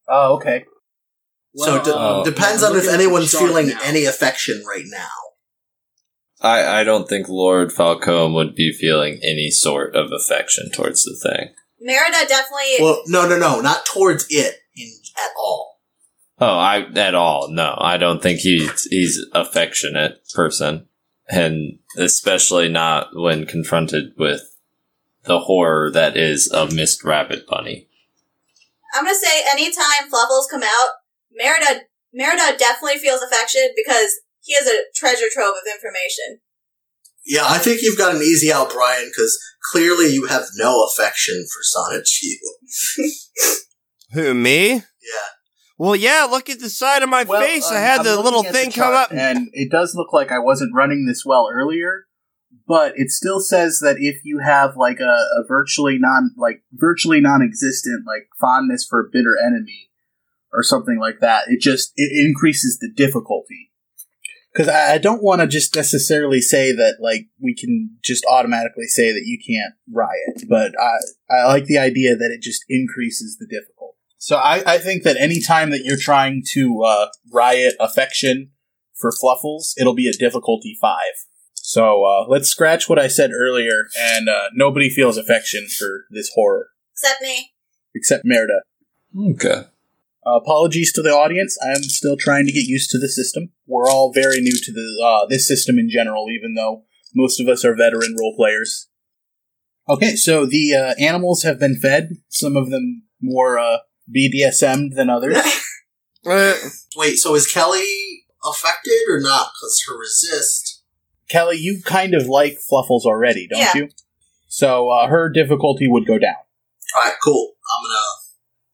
[0.08, 0.64] Oh, okay.
[1.56, 3.78] so it de- uh, depends on if looking at the anyone's feeling now.
[3.82, 5.10] any affection right now.
[6.42, 11.16] I, I don't think Lord Falcone would be feeling any sort of affection towards the
[11.16, 11.54] thing.
[11.80, 12.76] Merida definitely.
[12.80, 15.80] Well, no, no, no, not towards it in, at all.
[16.40, 17.48] Oh, I at all.
[17.50, 20.88] No, I don't think he's he's affectionate person,
[21.28, 24.56] and especially not when confronted with
[25.24, 27.88] the horror that is a mistwraith bunny.
[28.94, 30.88] I'm gonna say anytime Fluffles come out,
[31.32, 36.40] Merida Merida definitely feels affection because he has a treasure trove of information.
[37.24, 39.38] Yeah, I think you've got an easy out, Brian, because
[39.70, 42.40] clearly you have no affection for Sonic Shield.
[44.12, 44.72] Who me?
[44.74, 44.82] Yeah.
[45.78, 46.26] Well, yeah.
[46.30, 47.66] Look at the side of my Well, face.
[47.70, 49.12] I um, had I'm the little thing the come up.
[49.12, 52.06] and it does look like I wasn't running this well earlier.
[52.68, 57.20] But it still says that if you have like a, a virtually non like virtually
[57.20, 59.90] non-existent like fondness for a bitter enemy
[60.52, 63.71] or something like that, it just it increases the difficulty.
[64.52, 68.86] Because I, I don't want to just necessarily say that like we can just automatically
[68.86, 70.98] say that you can't riot, but I
[71.34, 73.96] I like the idea that it just increases the difficulty.
[74.18, 78.50] So I, I think that any time that you're trying to uh, riot affection
[78.94, 81.26] for Fluffles, it'll be a difficulty five.
[81.54, 86.30] So uh, let's scratch what I said earlier, and uh, nobody feels affection for this
[86.34, 87.52] horror Except me.
[87.94, 88.60] except Merida.
[89.18, 89.64] Okay.
[90.24, 91.58] Uh, apologies to the audience.
[91.64, 93.50] I'm still trying to get used to the system.
[93.66, 97.48] We're all very new to the uh, this system in general, even though most of
[97.48, 98.88] us are veteran role players.
[99.88, 102.10] Okay, so the uh, animals have been fed.
[102.28, 103.78] Some of them more uh,
[104.14, 105.36] BDSM than others.
[106.24, 107.84] Wait, so is Kelly
[108.44, 109.48] affected or not?
[109.58, 110.82] Because her resist.
[111.28, 113.72] Kelly, you kind of like Fluffles already, don't Yeah.
[113.74, 113.88] you?
[114.46, 116.36] So uh, her difficulty would go down.
[116.96, 117.52] All right, cool.
[117.76, 118.00] I'm gonna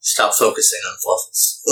[0.09, 1.63] stop focusing on Fluffles.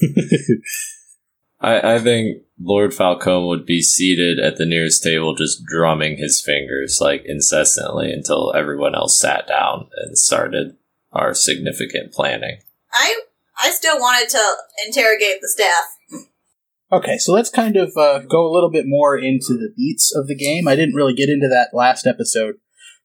[1.60, 6.42] I, I think Lord Falcone would be seated at the nearest table, just drumming his
[6.44, 10.76] fingers like incessantly until everyone else sat down and started
[11.12, 12.58] our significant planning.
[12.92, 13.20] I
[13.62, 14.44] I still wanted to
[14.86, 16.28] interrogate the staff.
[16.90, 20.26] Okay, so let's kind of uh, go a little bit more into the beats of
[20.26, 20.68] the game.
[20.68, 22.56] I didn't really get into that last episode.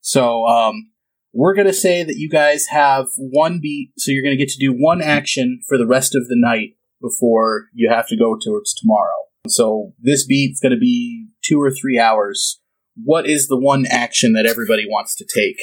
[0.02, 0.92] So um,
[1.34, 4.50] we're going to say that you guys have one beat, so you're going to get
[4.54, 8.38] to do one action for the rest of the night before you have to go
[8.38, 9.14] towards tomorrow.
[9.48, 12.60] So this beat's going to be two or three hours.
[12.96, 15.58] What is the one action that everybody wants to take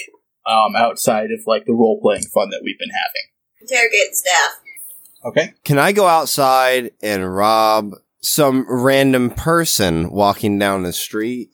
[0.46, 3.30] um, outside of like the role playing fun that we've been having?
[3.60, 4.50] Interrogate staff.
[5.24, 5.54] Okay.
[5.64, 11.50] Can I go outside and rob some random person walking down the street?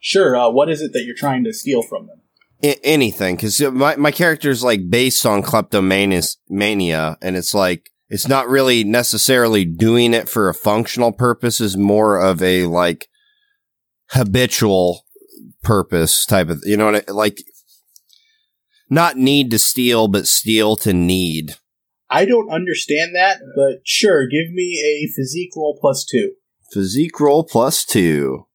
[0.00, 0.36] Sure.
[0.36, 2.20] Uh, what is it that you're trying to steal from them?
[2.62, 8.28] I- anything, because my my character is like based on kleptomania, and it's like it's
[8.28, 11.60] not really necessarily doing it for a functional purpose.
[11.60, 13.08] Is more of a like
[14.10, 15.04] habitual
[15.62, 17.38] purpose type of you know what I, like
[18.90, 21.56] not need to steal, but steal to need.
[22.10, 26.32] I don't understand that, but sure, give me a physique roll plus two.
[26.72, 28.46] Physique roll plus two.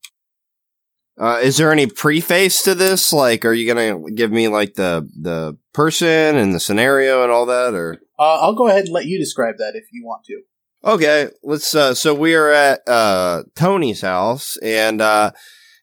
[1.17, 3.13] Uh, is there any preface to this?
[3.13, 7.45] Like, are you gonna give me like the the person and the scenario and all
[7.45, 8.01] that, or?
[8.17, 10.41] Uh, I'll go ahead and let you describe that if you want to.
[10.83, 11.73] Okay, let's.
[11.75, 15.31] Uh, so we are at uh, Tony's house, and uh,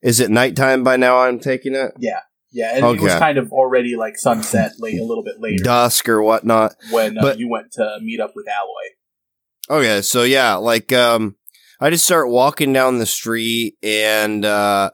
[0.02, 1.18] is it nighttime by now?
[1.18, 1.92] I'm taking it.
[1.98, 2.20] Yeah.
[2.52, 6.08] Yeah, and it was kind of already like sunset, late a little bit later dusk
[6.08, 6.74] or whatnot.
[6.90, 9.78] when uh, but- you went to meet up with Alloy.
[9.80, 11.36] Okay, so yeah, like um
[11.80, 14.90] I just start walking down the street and uh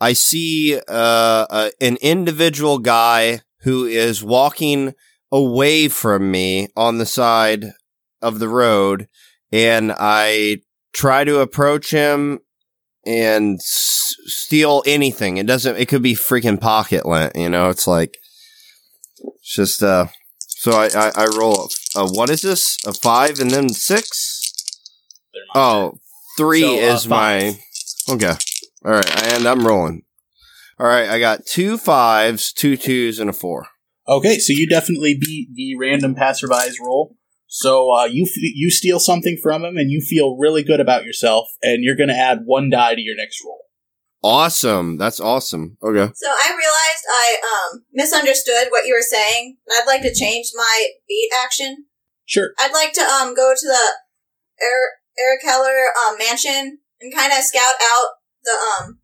[0.00, 4.94] I see uh a, an individual guy who is walking
[5.30, 7.66] away from me on the side
[8.22, 9.08] of the road
[9.52, 10.58] and I
[10.92, 12.40] try to approach him
[13.06, 15.36] and s- steal anything.
[15.36, 17.68] It doesn't it could be freaking pocket lint, you know?
[17.70, 18.16] It's like
[19.18, 20.06] it's just uh
[20.38, 22.78] so I I, I roll a, a what is this?
[22.86, 24.52] A 5 and then 6?
[25.54, 25.94] Oh,
[26.36, 27.58] three So, uh, is my
[28.08, 28.34] okay.
[28.84, 30.02] All right, and I'm rolling.
[30.78, 33.66] All right, I got two fives, two twos, and a four.
[34.08, 37.16] Okay, so you definitely beat the random passerby's roll.
[37.46, 41.04] So uh, you f- you steal something from him, and you feel really good about
[41.04, 43.64] yourself, and you're going to add one die to your next roll.
[44.22, 45.76] Awesome, that's awesome.
[45.82, 49.56] Okay, So I realized I um misunderstood what you were saying.
[49.70, 51.86] I'd like to change my beat action.
[52.26, 52.52] Sure.
[52.58, 53.86] I'd like to um go to the
[54.62, 58.08] Eric, Erikeller um mansion and kind of scout out
[58.44, 58.98] the um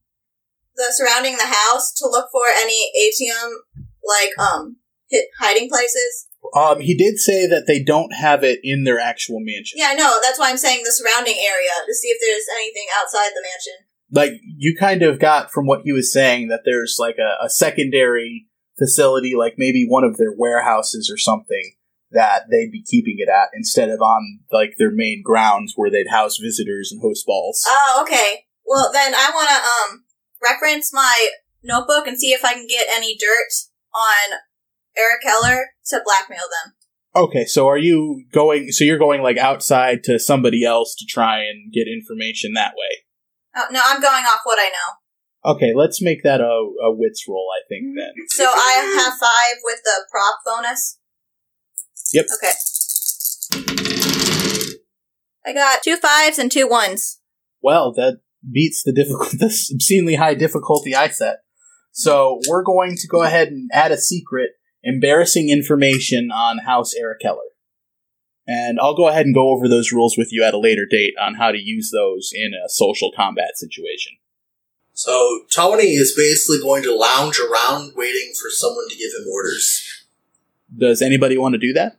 [0.76, 3.62] the surrounding the house to look for any atium
[4.04, 4.76] like um
[5.08, 6.28] hit hiding places.
[6.54, 9.78] Um, he did say that they don't have it in their actual mansion.
[9.78, 10.18] Yeah, I know.
[10.22, 13.86] That's why I'm saying the surrounding area to see if there's anything outside the mansion.
[14.12, 17.50] Like you kind of got from what he was saying that there's like a, a
[17.50, 18.46] secondary
[18.78, 21.74] facility, like maybe one of their warehouses or something
[22.12, 26.10] that they'd be keeping it at instead of on like their main grounds where they'd
[26.10, 27.64] house visitors and host balls.
[27.68, 28.45] Oh, okay.
[28.66, 30.04] Well, then I want to um
[30.42, 31.28] reference my
[31.62, 33.52] notebook and see if I can get any dirt
[33.94, 34.38] on
[34.98, 36.74] Erikeller to blackmail them.
[37.14, 38.70] Okay, so are you going?
[38.72, 43.04] So you're going like outside to somebody else to try and get information that way?
[43.56, 45.52] Oh, no, I'm going off what I know.
[45.52, 47.46] Okay, let's make that a, a wits roll.
[47.56, 48.12] I think then.
[48.28, 50.98] So I have five with the prop bonus.
[52.12, 52.26] Yep.
[52.34, 52.52] Okay.
[55.46, 57.20] I got two fives and two ones.
[57.62, 61.38] Well, that beats the difficult, the obscenely high difficulty I set.
[61.92, 64.50] So we're going to go ahead and add a secret,
[64.82, 67.38] embarrassing information on House Erikeller.
[68.46, 71.14] And I'll go ahead and go over those rules with you at a later date
[71.20, 74.12] on how to use those in a social combat situation.
[74.92, 80.06] So Tony is basically going to lounge around waiting for someone to give him orders.
[80.74, 81.98] Does anybody want to do that?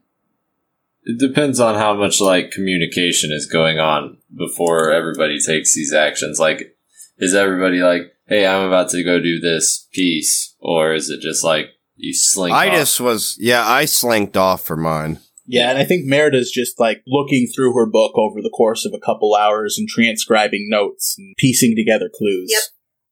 [1.07, 6.37] It depends on how much like communication is going on before everybody takes these actions.
[6.37, 6.75] Like,
[7.17, 11.45] is everybody like, "Hey, I'm about to go do this piece," or is it just
[11.45, 12.53] like you slink?
[12.53, 12.75] I off?
[12.75, 15.19] just was yeah, I slinked off for mine.
[15.45, 18.93] Yeah, and I think Merida's just like looking through her book over the course of
[18.93, 22.49] a couple hours and transcribing notes and piecing together clues.
[22.51, 22.63] Yep.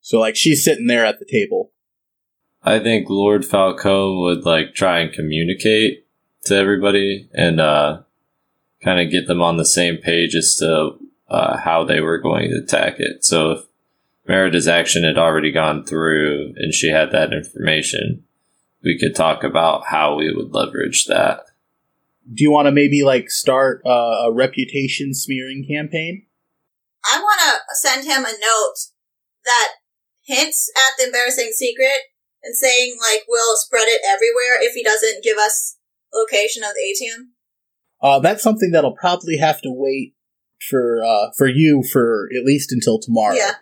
[0.01, 1.71] So like she's sitting there at the table.
[2.61, 6.04] I think Lord Falcone would like try and communicate
[6.45, 8.01] to everybody and uh,
[8.83, 10.97] kind of get them on the same page as to
[11.29, 13.25] uh, how they were going to attack it.
[13.25, 13.65] So if
[14.27, 18.23] Merida's action had already gone through and she had that information,
[18.83, 21.45] we could talk about how we would leverage that.
[22.31, 26.25] Do you want to maybe like start uh, a reputation smearing campaign?
[27.03, 28.75] I want to send him a note
[29.45, 29.69] that
[30.23, 32.09] hints at the embarrassing secret
[32.43, 35.77] and saying like we'll spread it everywhere if he doesn't give us
[36.13, 37.33] location of the atium.
[38.01, 40.13] Uh, that's something that'll probably have to wait
[40.69, 43.35] for uh, for you for at least until tomorrow.
[43.35, 43.53] Yeah.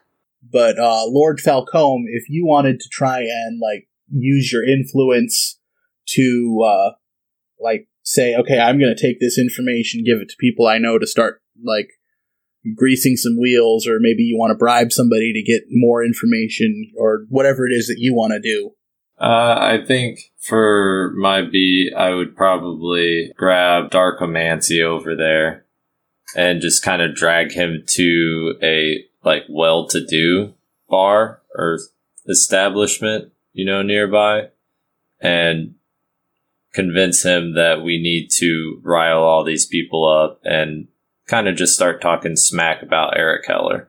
[0.51, 5.59] But uh, Lord Falcone, if you wanted to try and like use your influence
[6.09, 6.91] to uh,
[7.59, 10.99] like say, okay, I'm going to take this information, give it to people I know
[10.99, 11.89] to start like
[12.75, 17.25] greasing some wheels, or maybe you want to bribe somebody to get more information, or
[17.29, 18.71] whatever it is that you want to do.
[19.19, 25.65] Uh, I think for my beat, I would probably grab Darkomancy over there
[26.35, 30.53] and just kind of drag him to a like well-to-do
[30.89, 31.79] bar or
[32.27, 34.49] establishment, you know, nearby,
[35.21, 35.75] and
[36.73, 40.87] convince him that we need to rile all these people up and
[41.27, 43.87] kind of just start talking smack about Erikeller,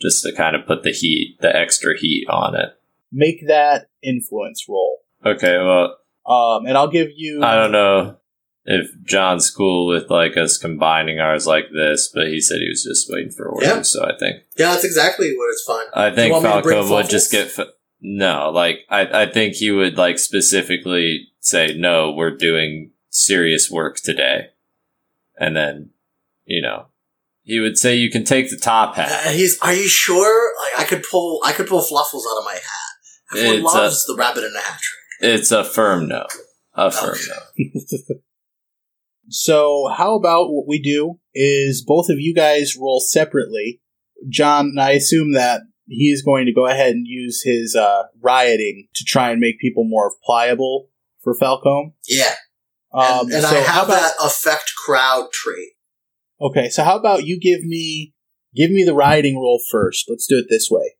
[0.00, 2.77] just to kind of put the heat, the extra heat on it.
[3.10, 5.96] Make that influence roll, Okay, well,
[6.26, 7.42] um, and I'll give you.
[7.42, 8.16] I don't know
[8.64, 12.84] if John's cool with like us combining ours like this, but he said he was
[12.84, 13.68] just waiting for orders.
[13.68, 13.82] Yeah.
[13.82, 15.86] So I think Yeah, that's exactly what it's fine.
[15.94, 17.66] I think Falco want me to bring Falcone would just get f-
[18.00, 18.50] no.
[18.50, 22.12] Like I, I think he would like specifically say no.
[22.12, 24.48] We're doing serious work today,
[25.38, 25.90] and then
[26.44, 26.88] you know
[27.42, 29.26] he would say you can take the top hat.
[29.26, 29.58] Uh, he's.
[29.60, 30.52] Are you sure?
[30.62, 31.40] Like, I could pull.
[31.44, 32.87] I could pull Fluffles out of my hat
[33.36, 35.32] Everyone It's a- the rabbit in a hat trick.
[35.32, 36.26] It's a firm no.
[36.74, 37.70] A firm Okay.
[37.78, 38.16] no.
[39.30, 43.80] So, how about what we do is both of you guys roll separately.
[44.30, 49.04] John, I assume that he's going to go ahead and use his uh, rioting to
[49.04, 50.88] try and make people more pliable
[51.22, 51.92] for Falcone.
[52.08, 52.34] Yeah,
[52.92, 55.72] Um, and, and so I how have about, that affect crowd trait.
[56.40, 58.14] Okay, so how about you give me
[58.54, 60.06] give me the rioting roll first?
[60.08, 60.94] Let's do it this way.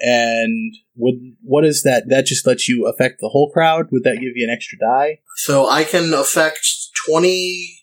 [0.00, 2.04] And would what is that?
[2.08, 3.86] That just lets you affect the whole crowd.
[3.92, 5.20] Would that give you an extra die?
[5.36, 6.66] So I can affect
[7.08, 7.76] 20,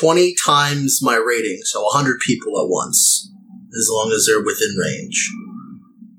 [0.00, 3.30] 20 times my rating, so 100 people at once,
[3.78, 5.30] as long as they're within range.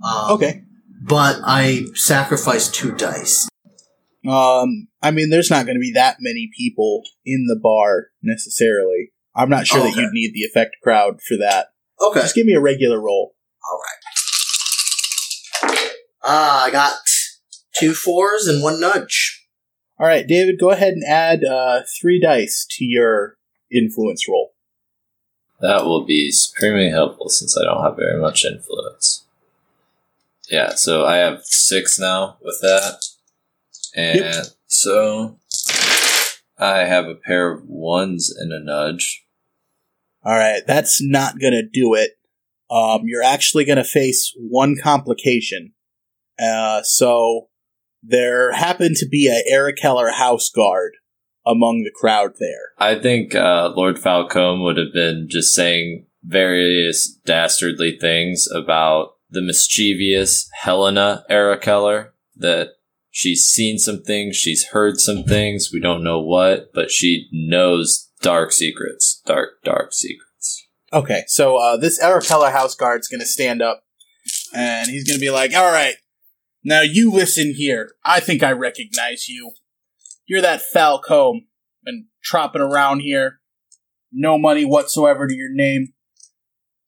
[0.05, 0.61] Um, Okay.
[1.07, 3.47] But I sacrifice two dice.
[4.27, 9.11] Um, I mean, there's not going to be that many people in the bar necessarily.
[9.36, 11.67] I'm not sure that you'd need the effect crowd for that.
[12.01, 12.21] Okay.
[12.21, 13.36] Just give me a regular roll.
[13.69, 14.15] All right.
[16.26, 16.95] Ah, I got
[17.78, 19.47] two fours and one nudge.
[19.99, 23.38] All right, David, go ahead and add uh, three dice to your
[23.71, 24.53] influence roll.
[25.61, 29.26] That will be supremely helpful since I don't have very much influence.
[30.49, 33.03] Yeah, so I have six now with that.
[33.95, 34.45] And Yep.
[34.67, 35.38] so
[36.59, 39.23] I have a pair of ones and a nudge.
[40.23, 42.11] All right, that's not going to do it.
[42.69, 45.73] Um, you're actually going to face one complication.
[46.39, 47.47] Uh, so
[48.03, 50.93] there happened to be a Erikeller house guard
[51.45, 52.73] among the crowd there.
[52.77, 59.41] I think uh, Lord Falcone would have been just saying various dastardly things about the
[59.41, 62.09] mischievous Helena Erikeller.
[62.38, 62.71] That
[63.11, 68.11] she's seen some things, she's heard some things, we don't know what, but she knows
[68.21, 69.21] dark secrets.
[69.25, 70.67] Dark, dark secrets.
[70.91, 73.83] Okay, so uh, this Erikeller house guard's going to stand up
[74.53, 75.95] and he's going to be like, All right,
[76.66, 77.91] now you listen here.
[78.03, 79.51] I think I recognize you.
[80.26, 81.47] You're that Falcone
[81.86, 83.39] and tropping around here.
[84.11, 85.93] No money whatsoever to your name.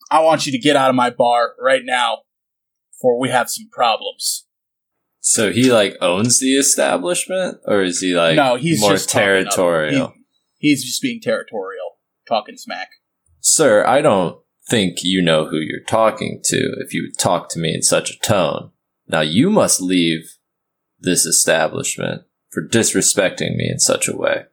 [0.09, 2.19] I want you to get out of my bar right now
[2.91, 4.45] before we have some problems.
[5.19, 10.13] So he like owns the establishment, or is he like no, he's more just territorial?
[10.59, 12.89] he- he's just being territorial, talking smack.
[13.41, 14.37] Sir, I don't
[14.69, 18.09] think you know who you're talking to if you would talk to me in such
[18.11, 18.71] a tone.
[19.07, 20.37] Now you must leave
[20.99, 24.45] this establishment for disrespecting me in such a way.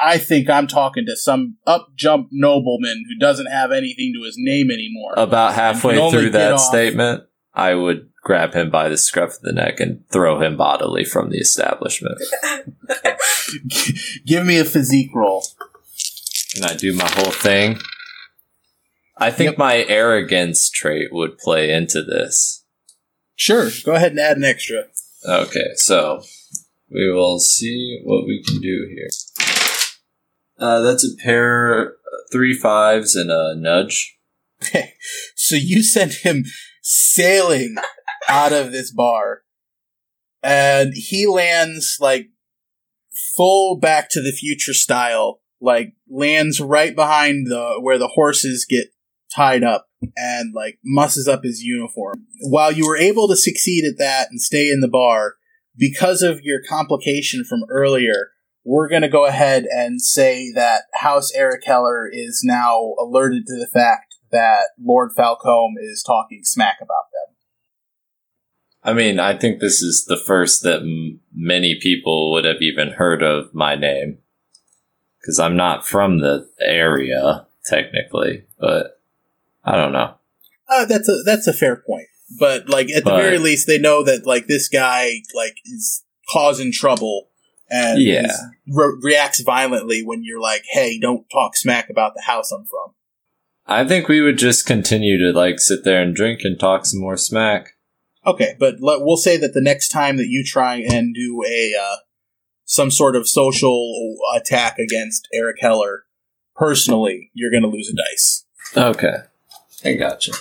[0.00, 4.36] I think I'm talking to some up jump nobleman who doesn't have anything to his
[4.38, 5.14] name anymore.
[5.16, 7.24] About halfway through that off- statement,
[7.54, 11.30] I would grab him by the scruff of the neck and throw him bodily from
[11.30, 12.18] the establishment.
[14.26, 15.42] Give me a physique roll.
[16.54, 17.78] Can I do my whole thing?
[19.16, 19.58] I think Yep.
[19.58, 22.64] my arrogance trait would play into this.
[23.38, 24.84] Sure, go ahead and add an extra.
[25.24, 26.22] Okay, so
[26.90, 29.08] we will see what we can do here.
[30.58, 31.92] Uh, that's a pair, uh,
[32.32, 34.16] three fives and a nudge.
[35.36, 36.44] So you send him
[36.82, 37.76] sailing
[38.28, 39.42] out of this bar,
[40.42, 42.28] and he lands like
[43.34, 48.88] full Back to the Future style, like lands right behind the where the horses get
[49.34, 52.26] tied up, and like musses up his uniform.
[52.40, 55.34] While you were able to succeed at that and stay in the bar,
[55.76, 58.30] because of your complication from earlier,
[58.64, 63.68] we're going to go ahead and say that House Erikeller is now alerted to the
[63.72, 67.36] fact that Lord Falcone is talking smack about them.
[68.82, 72.90] I mean, I think this is the first that m- many people would have even
[72.90, 74.18] heard of my name.
[75.20, 78.97] Because I'm not from the area, technically, but
[79.64, 80.14] I don't know.
[80.68, 82.06] Uh, that's a that's a fair point,
[82.38, 86.04] but like at the But- very least, they know that like this guy like is
[86.30, 87.30] causing trouble
[87.70, 88.30] and Yeah.
[88.66, 92.94] re- reacts violently when you're like, "Hey, don't talk smack about the house I'm from."
[93.66, 97.00] I think we would just continue to like sit there and drink and talk some
[97.00, 97.74] more smack.
[98.26, 101.74] Okay, but let, we'll say that the next time that you try and do a
[101.80, 101.96] uh,
[102.64, 106.00] some sort of social attack against Erikeller
[106.56, 108.44] personally, you're going to lose a dice.
[108.76, 109.14] Okay.
[109.84, 110.32] I gotcha.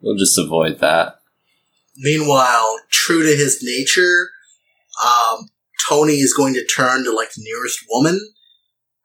[0.00, 1.20] We'll just avoid that.
[1.96, 4.30] Meanwhile, true to his nature,
[5.02, 5.48] um,
[5.88, 8.18] Tony is going to turn to like the nearest woman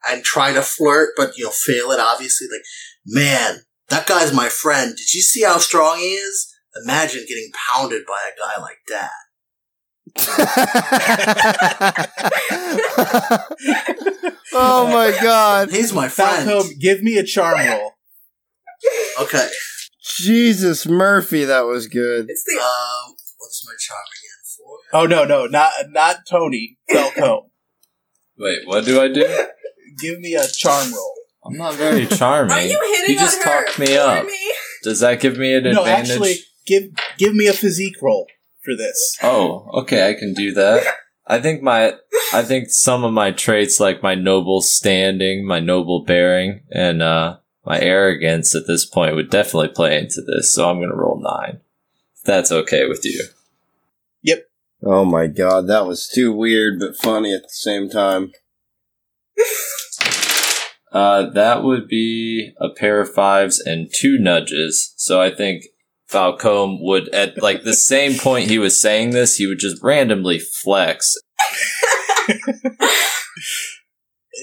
[0.08, 2.48] and try to flirt, but you know, fail it obviously.
[2.52, 2.64] Like,
[3.06, 4.90] man, that guy's my friend.
[4.96, 6.54] Did you see how strong he is?
[6.84, 9.10] Imagine getting pounded by a guy like that.
[14.52, 15.70] oh my god.
[15.70, 16.48] He's my friend.
[16.48, 17.92] Falcone, give me a charm roll.
[19.20, 19.48] Okay.
[20.02, 22.26] Jesus Murphy, that was good.
[22.28, 24.78] It's the Um, What's my charm again for?
[24.92, 27.48] Oh no, no, not not Tony Falcone.
[28.38, 29.24] Wait, what do I do?
[30.00, 31.14] Give me a charm roll.
[31.44, 32.56] I'm not very charming.
[32.56, 33.64] Are you hitting You just on her?
[33.64, 34.26] talked me for up.
[34.26, 34.54] Me?
[34.82, 36.10] Does that give me an No, advantage?
[36.10, 36.36] actually,
[36.66, 36.84] give
[37.18, 38.26] give me a physique roll
[38.64, 39.18] for this.
[39.22, 40.82] Oh, okay, I can do that.
[41.26, 41.94] I think my,
[42.32, 47.36] I think some of my traits, like my noble standing, my noble bearing, and uh
[47.64, 50.52] my arrogance at this point, would definitely play into this.
[50.52, 51.60] So I'm gonna roll nine.
[52.16, 53.24] If that's okay with you.
[54.22, 54.46] Yep.
[54.84, 58.32] Oh my god, that was too weird but funny at the same time.
[60.92, 64.92] Uh, that would be a pair of fives and two nudges.
[64.96, 65.64] So I think
[66.06, 70.38] Falcone would, at like the same point he was saying this, he would just randomly
[70.38, 71.14] flex.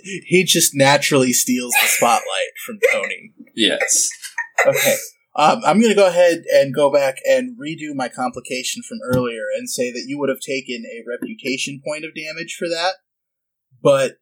[0.04, 3.34] He just naturally steals the spotlight from Tony.
[3.56, 4.10] Yes.
[4.66, 4.96] Okay.
[5.36, 9.44] Um, I'm going to go ahead and go back and redo my complication from earlier
[9.58, 12.96] and say that you would have taken a reputation point of damage for that.
[13.82, 14.18] But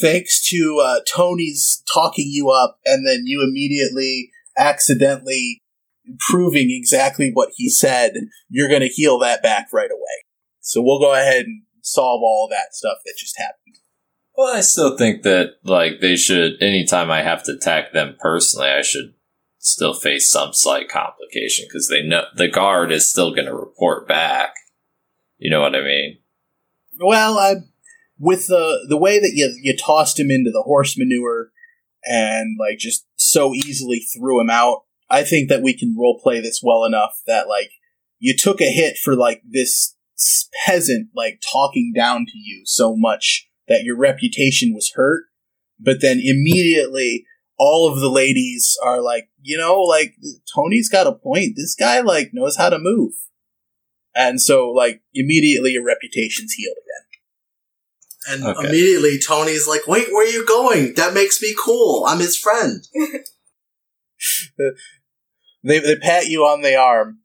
[0.00, 5.62] thanks to uh, Tony's talking you up and then you immediately accidentally
[6.18, 8.12] proving exactly what he said,
[8.48, 10.24] you're going to heal that back right away.
[10.60, 13.76] So we'll go ahead and solve all that stuff that just happened.
[14.36, 16.54] Well, I still think that like they should.
[16.62, 19.14] Anytime I have to attack them personally, I should
[19.58, 24.08] still face some slight complication because they know the guard is still going to report
[24.08, 24.54] back.
[25.38, 26.18] You know what I mean?
[27.00, 27.54] Well, I,
[28.18, 31.50] with the the way that you you tossed him into the horse manure
[32.04, 36.40] and like just so easily threw him out, I think that we can role play
[36.40, 37.72] this well enough that like
[38.18, 39.96] you took a hit for like this
[40.64, 45.24] peasant like talking down to you so much that your reputation was hurt,
[45.78, 47.24] but then immediately
[47.58, 50.14] all of the ladies are like, you know, like
[50.54, 51.54] Tony's got a point.
[51.56, 53.12] This guy like knows how to move.
[54.14, 58.42] And so like immediately your reputation's healed again.
[58.44, 58.68] And Okay.
[58.68, 60.94] immediately Tony's like, wait, where are you going?
[60.94, 62.04] That makes me cool.
[62.06, 62.86] I'm his friend.
[65.64, 67.20] They they pat you on the arm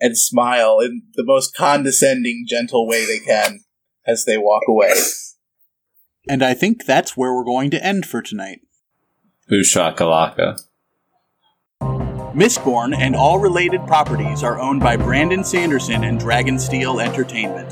[0.00, 3.60] and smile in the most condescending, gentle way they can
[4.06, 4.92] as they walk away.
[6.28, 8.60] And I think that's where we're going to end for tonight.
[9.48, 10.62] Boo shakalaka.
[12.34, 17.70] Mistborn and all related properties are owned by Brandon Sanderson and Dragonsteel Entertainment.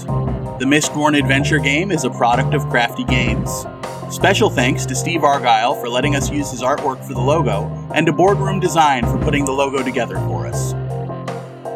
[0.59, 3.67] The Mistborn adventure game is a product of Crafty Games.
[4.11, 8.07] Special thanks to Steve Argyle for letting us use his artwork for the logo, and
[8.07, 10.73] to Boardroom Design for putting the logo together for us.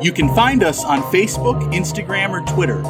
[0.03, 2.81] You can find us on Facebook, Instagram, or Twitter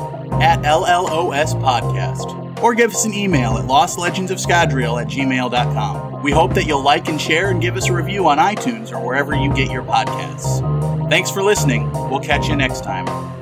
[0.41, 6.23] at LLOS Podcast, or give us an email at lostlegendsofscadrial at gmail.com.
[6.23, 9.05] We hope that you'll like and share and give us a review on iTunes or
[9.05, 10.61] wherever you get your podcasts.
[11.09, 11.91] Thanks for listening.
[11.93, 13.40] We'll catch you next time.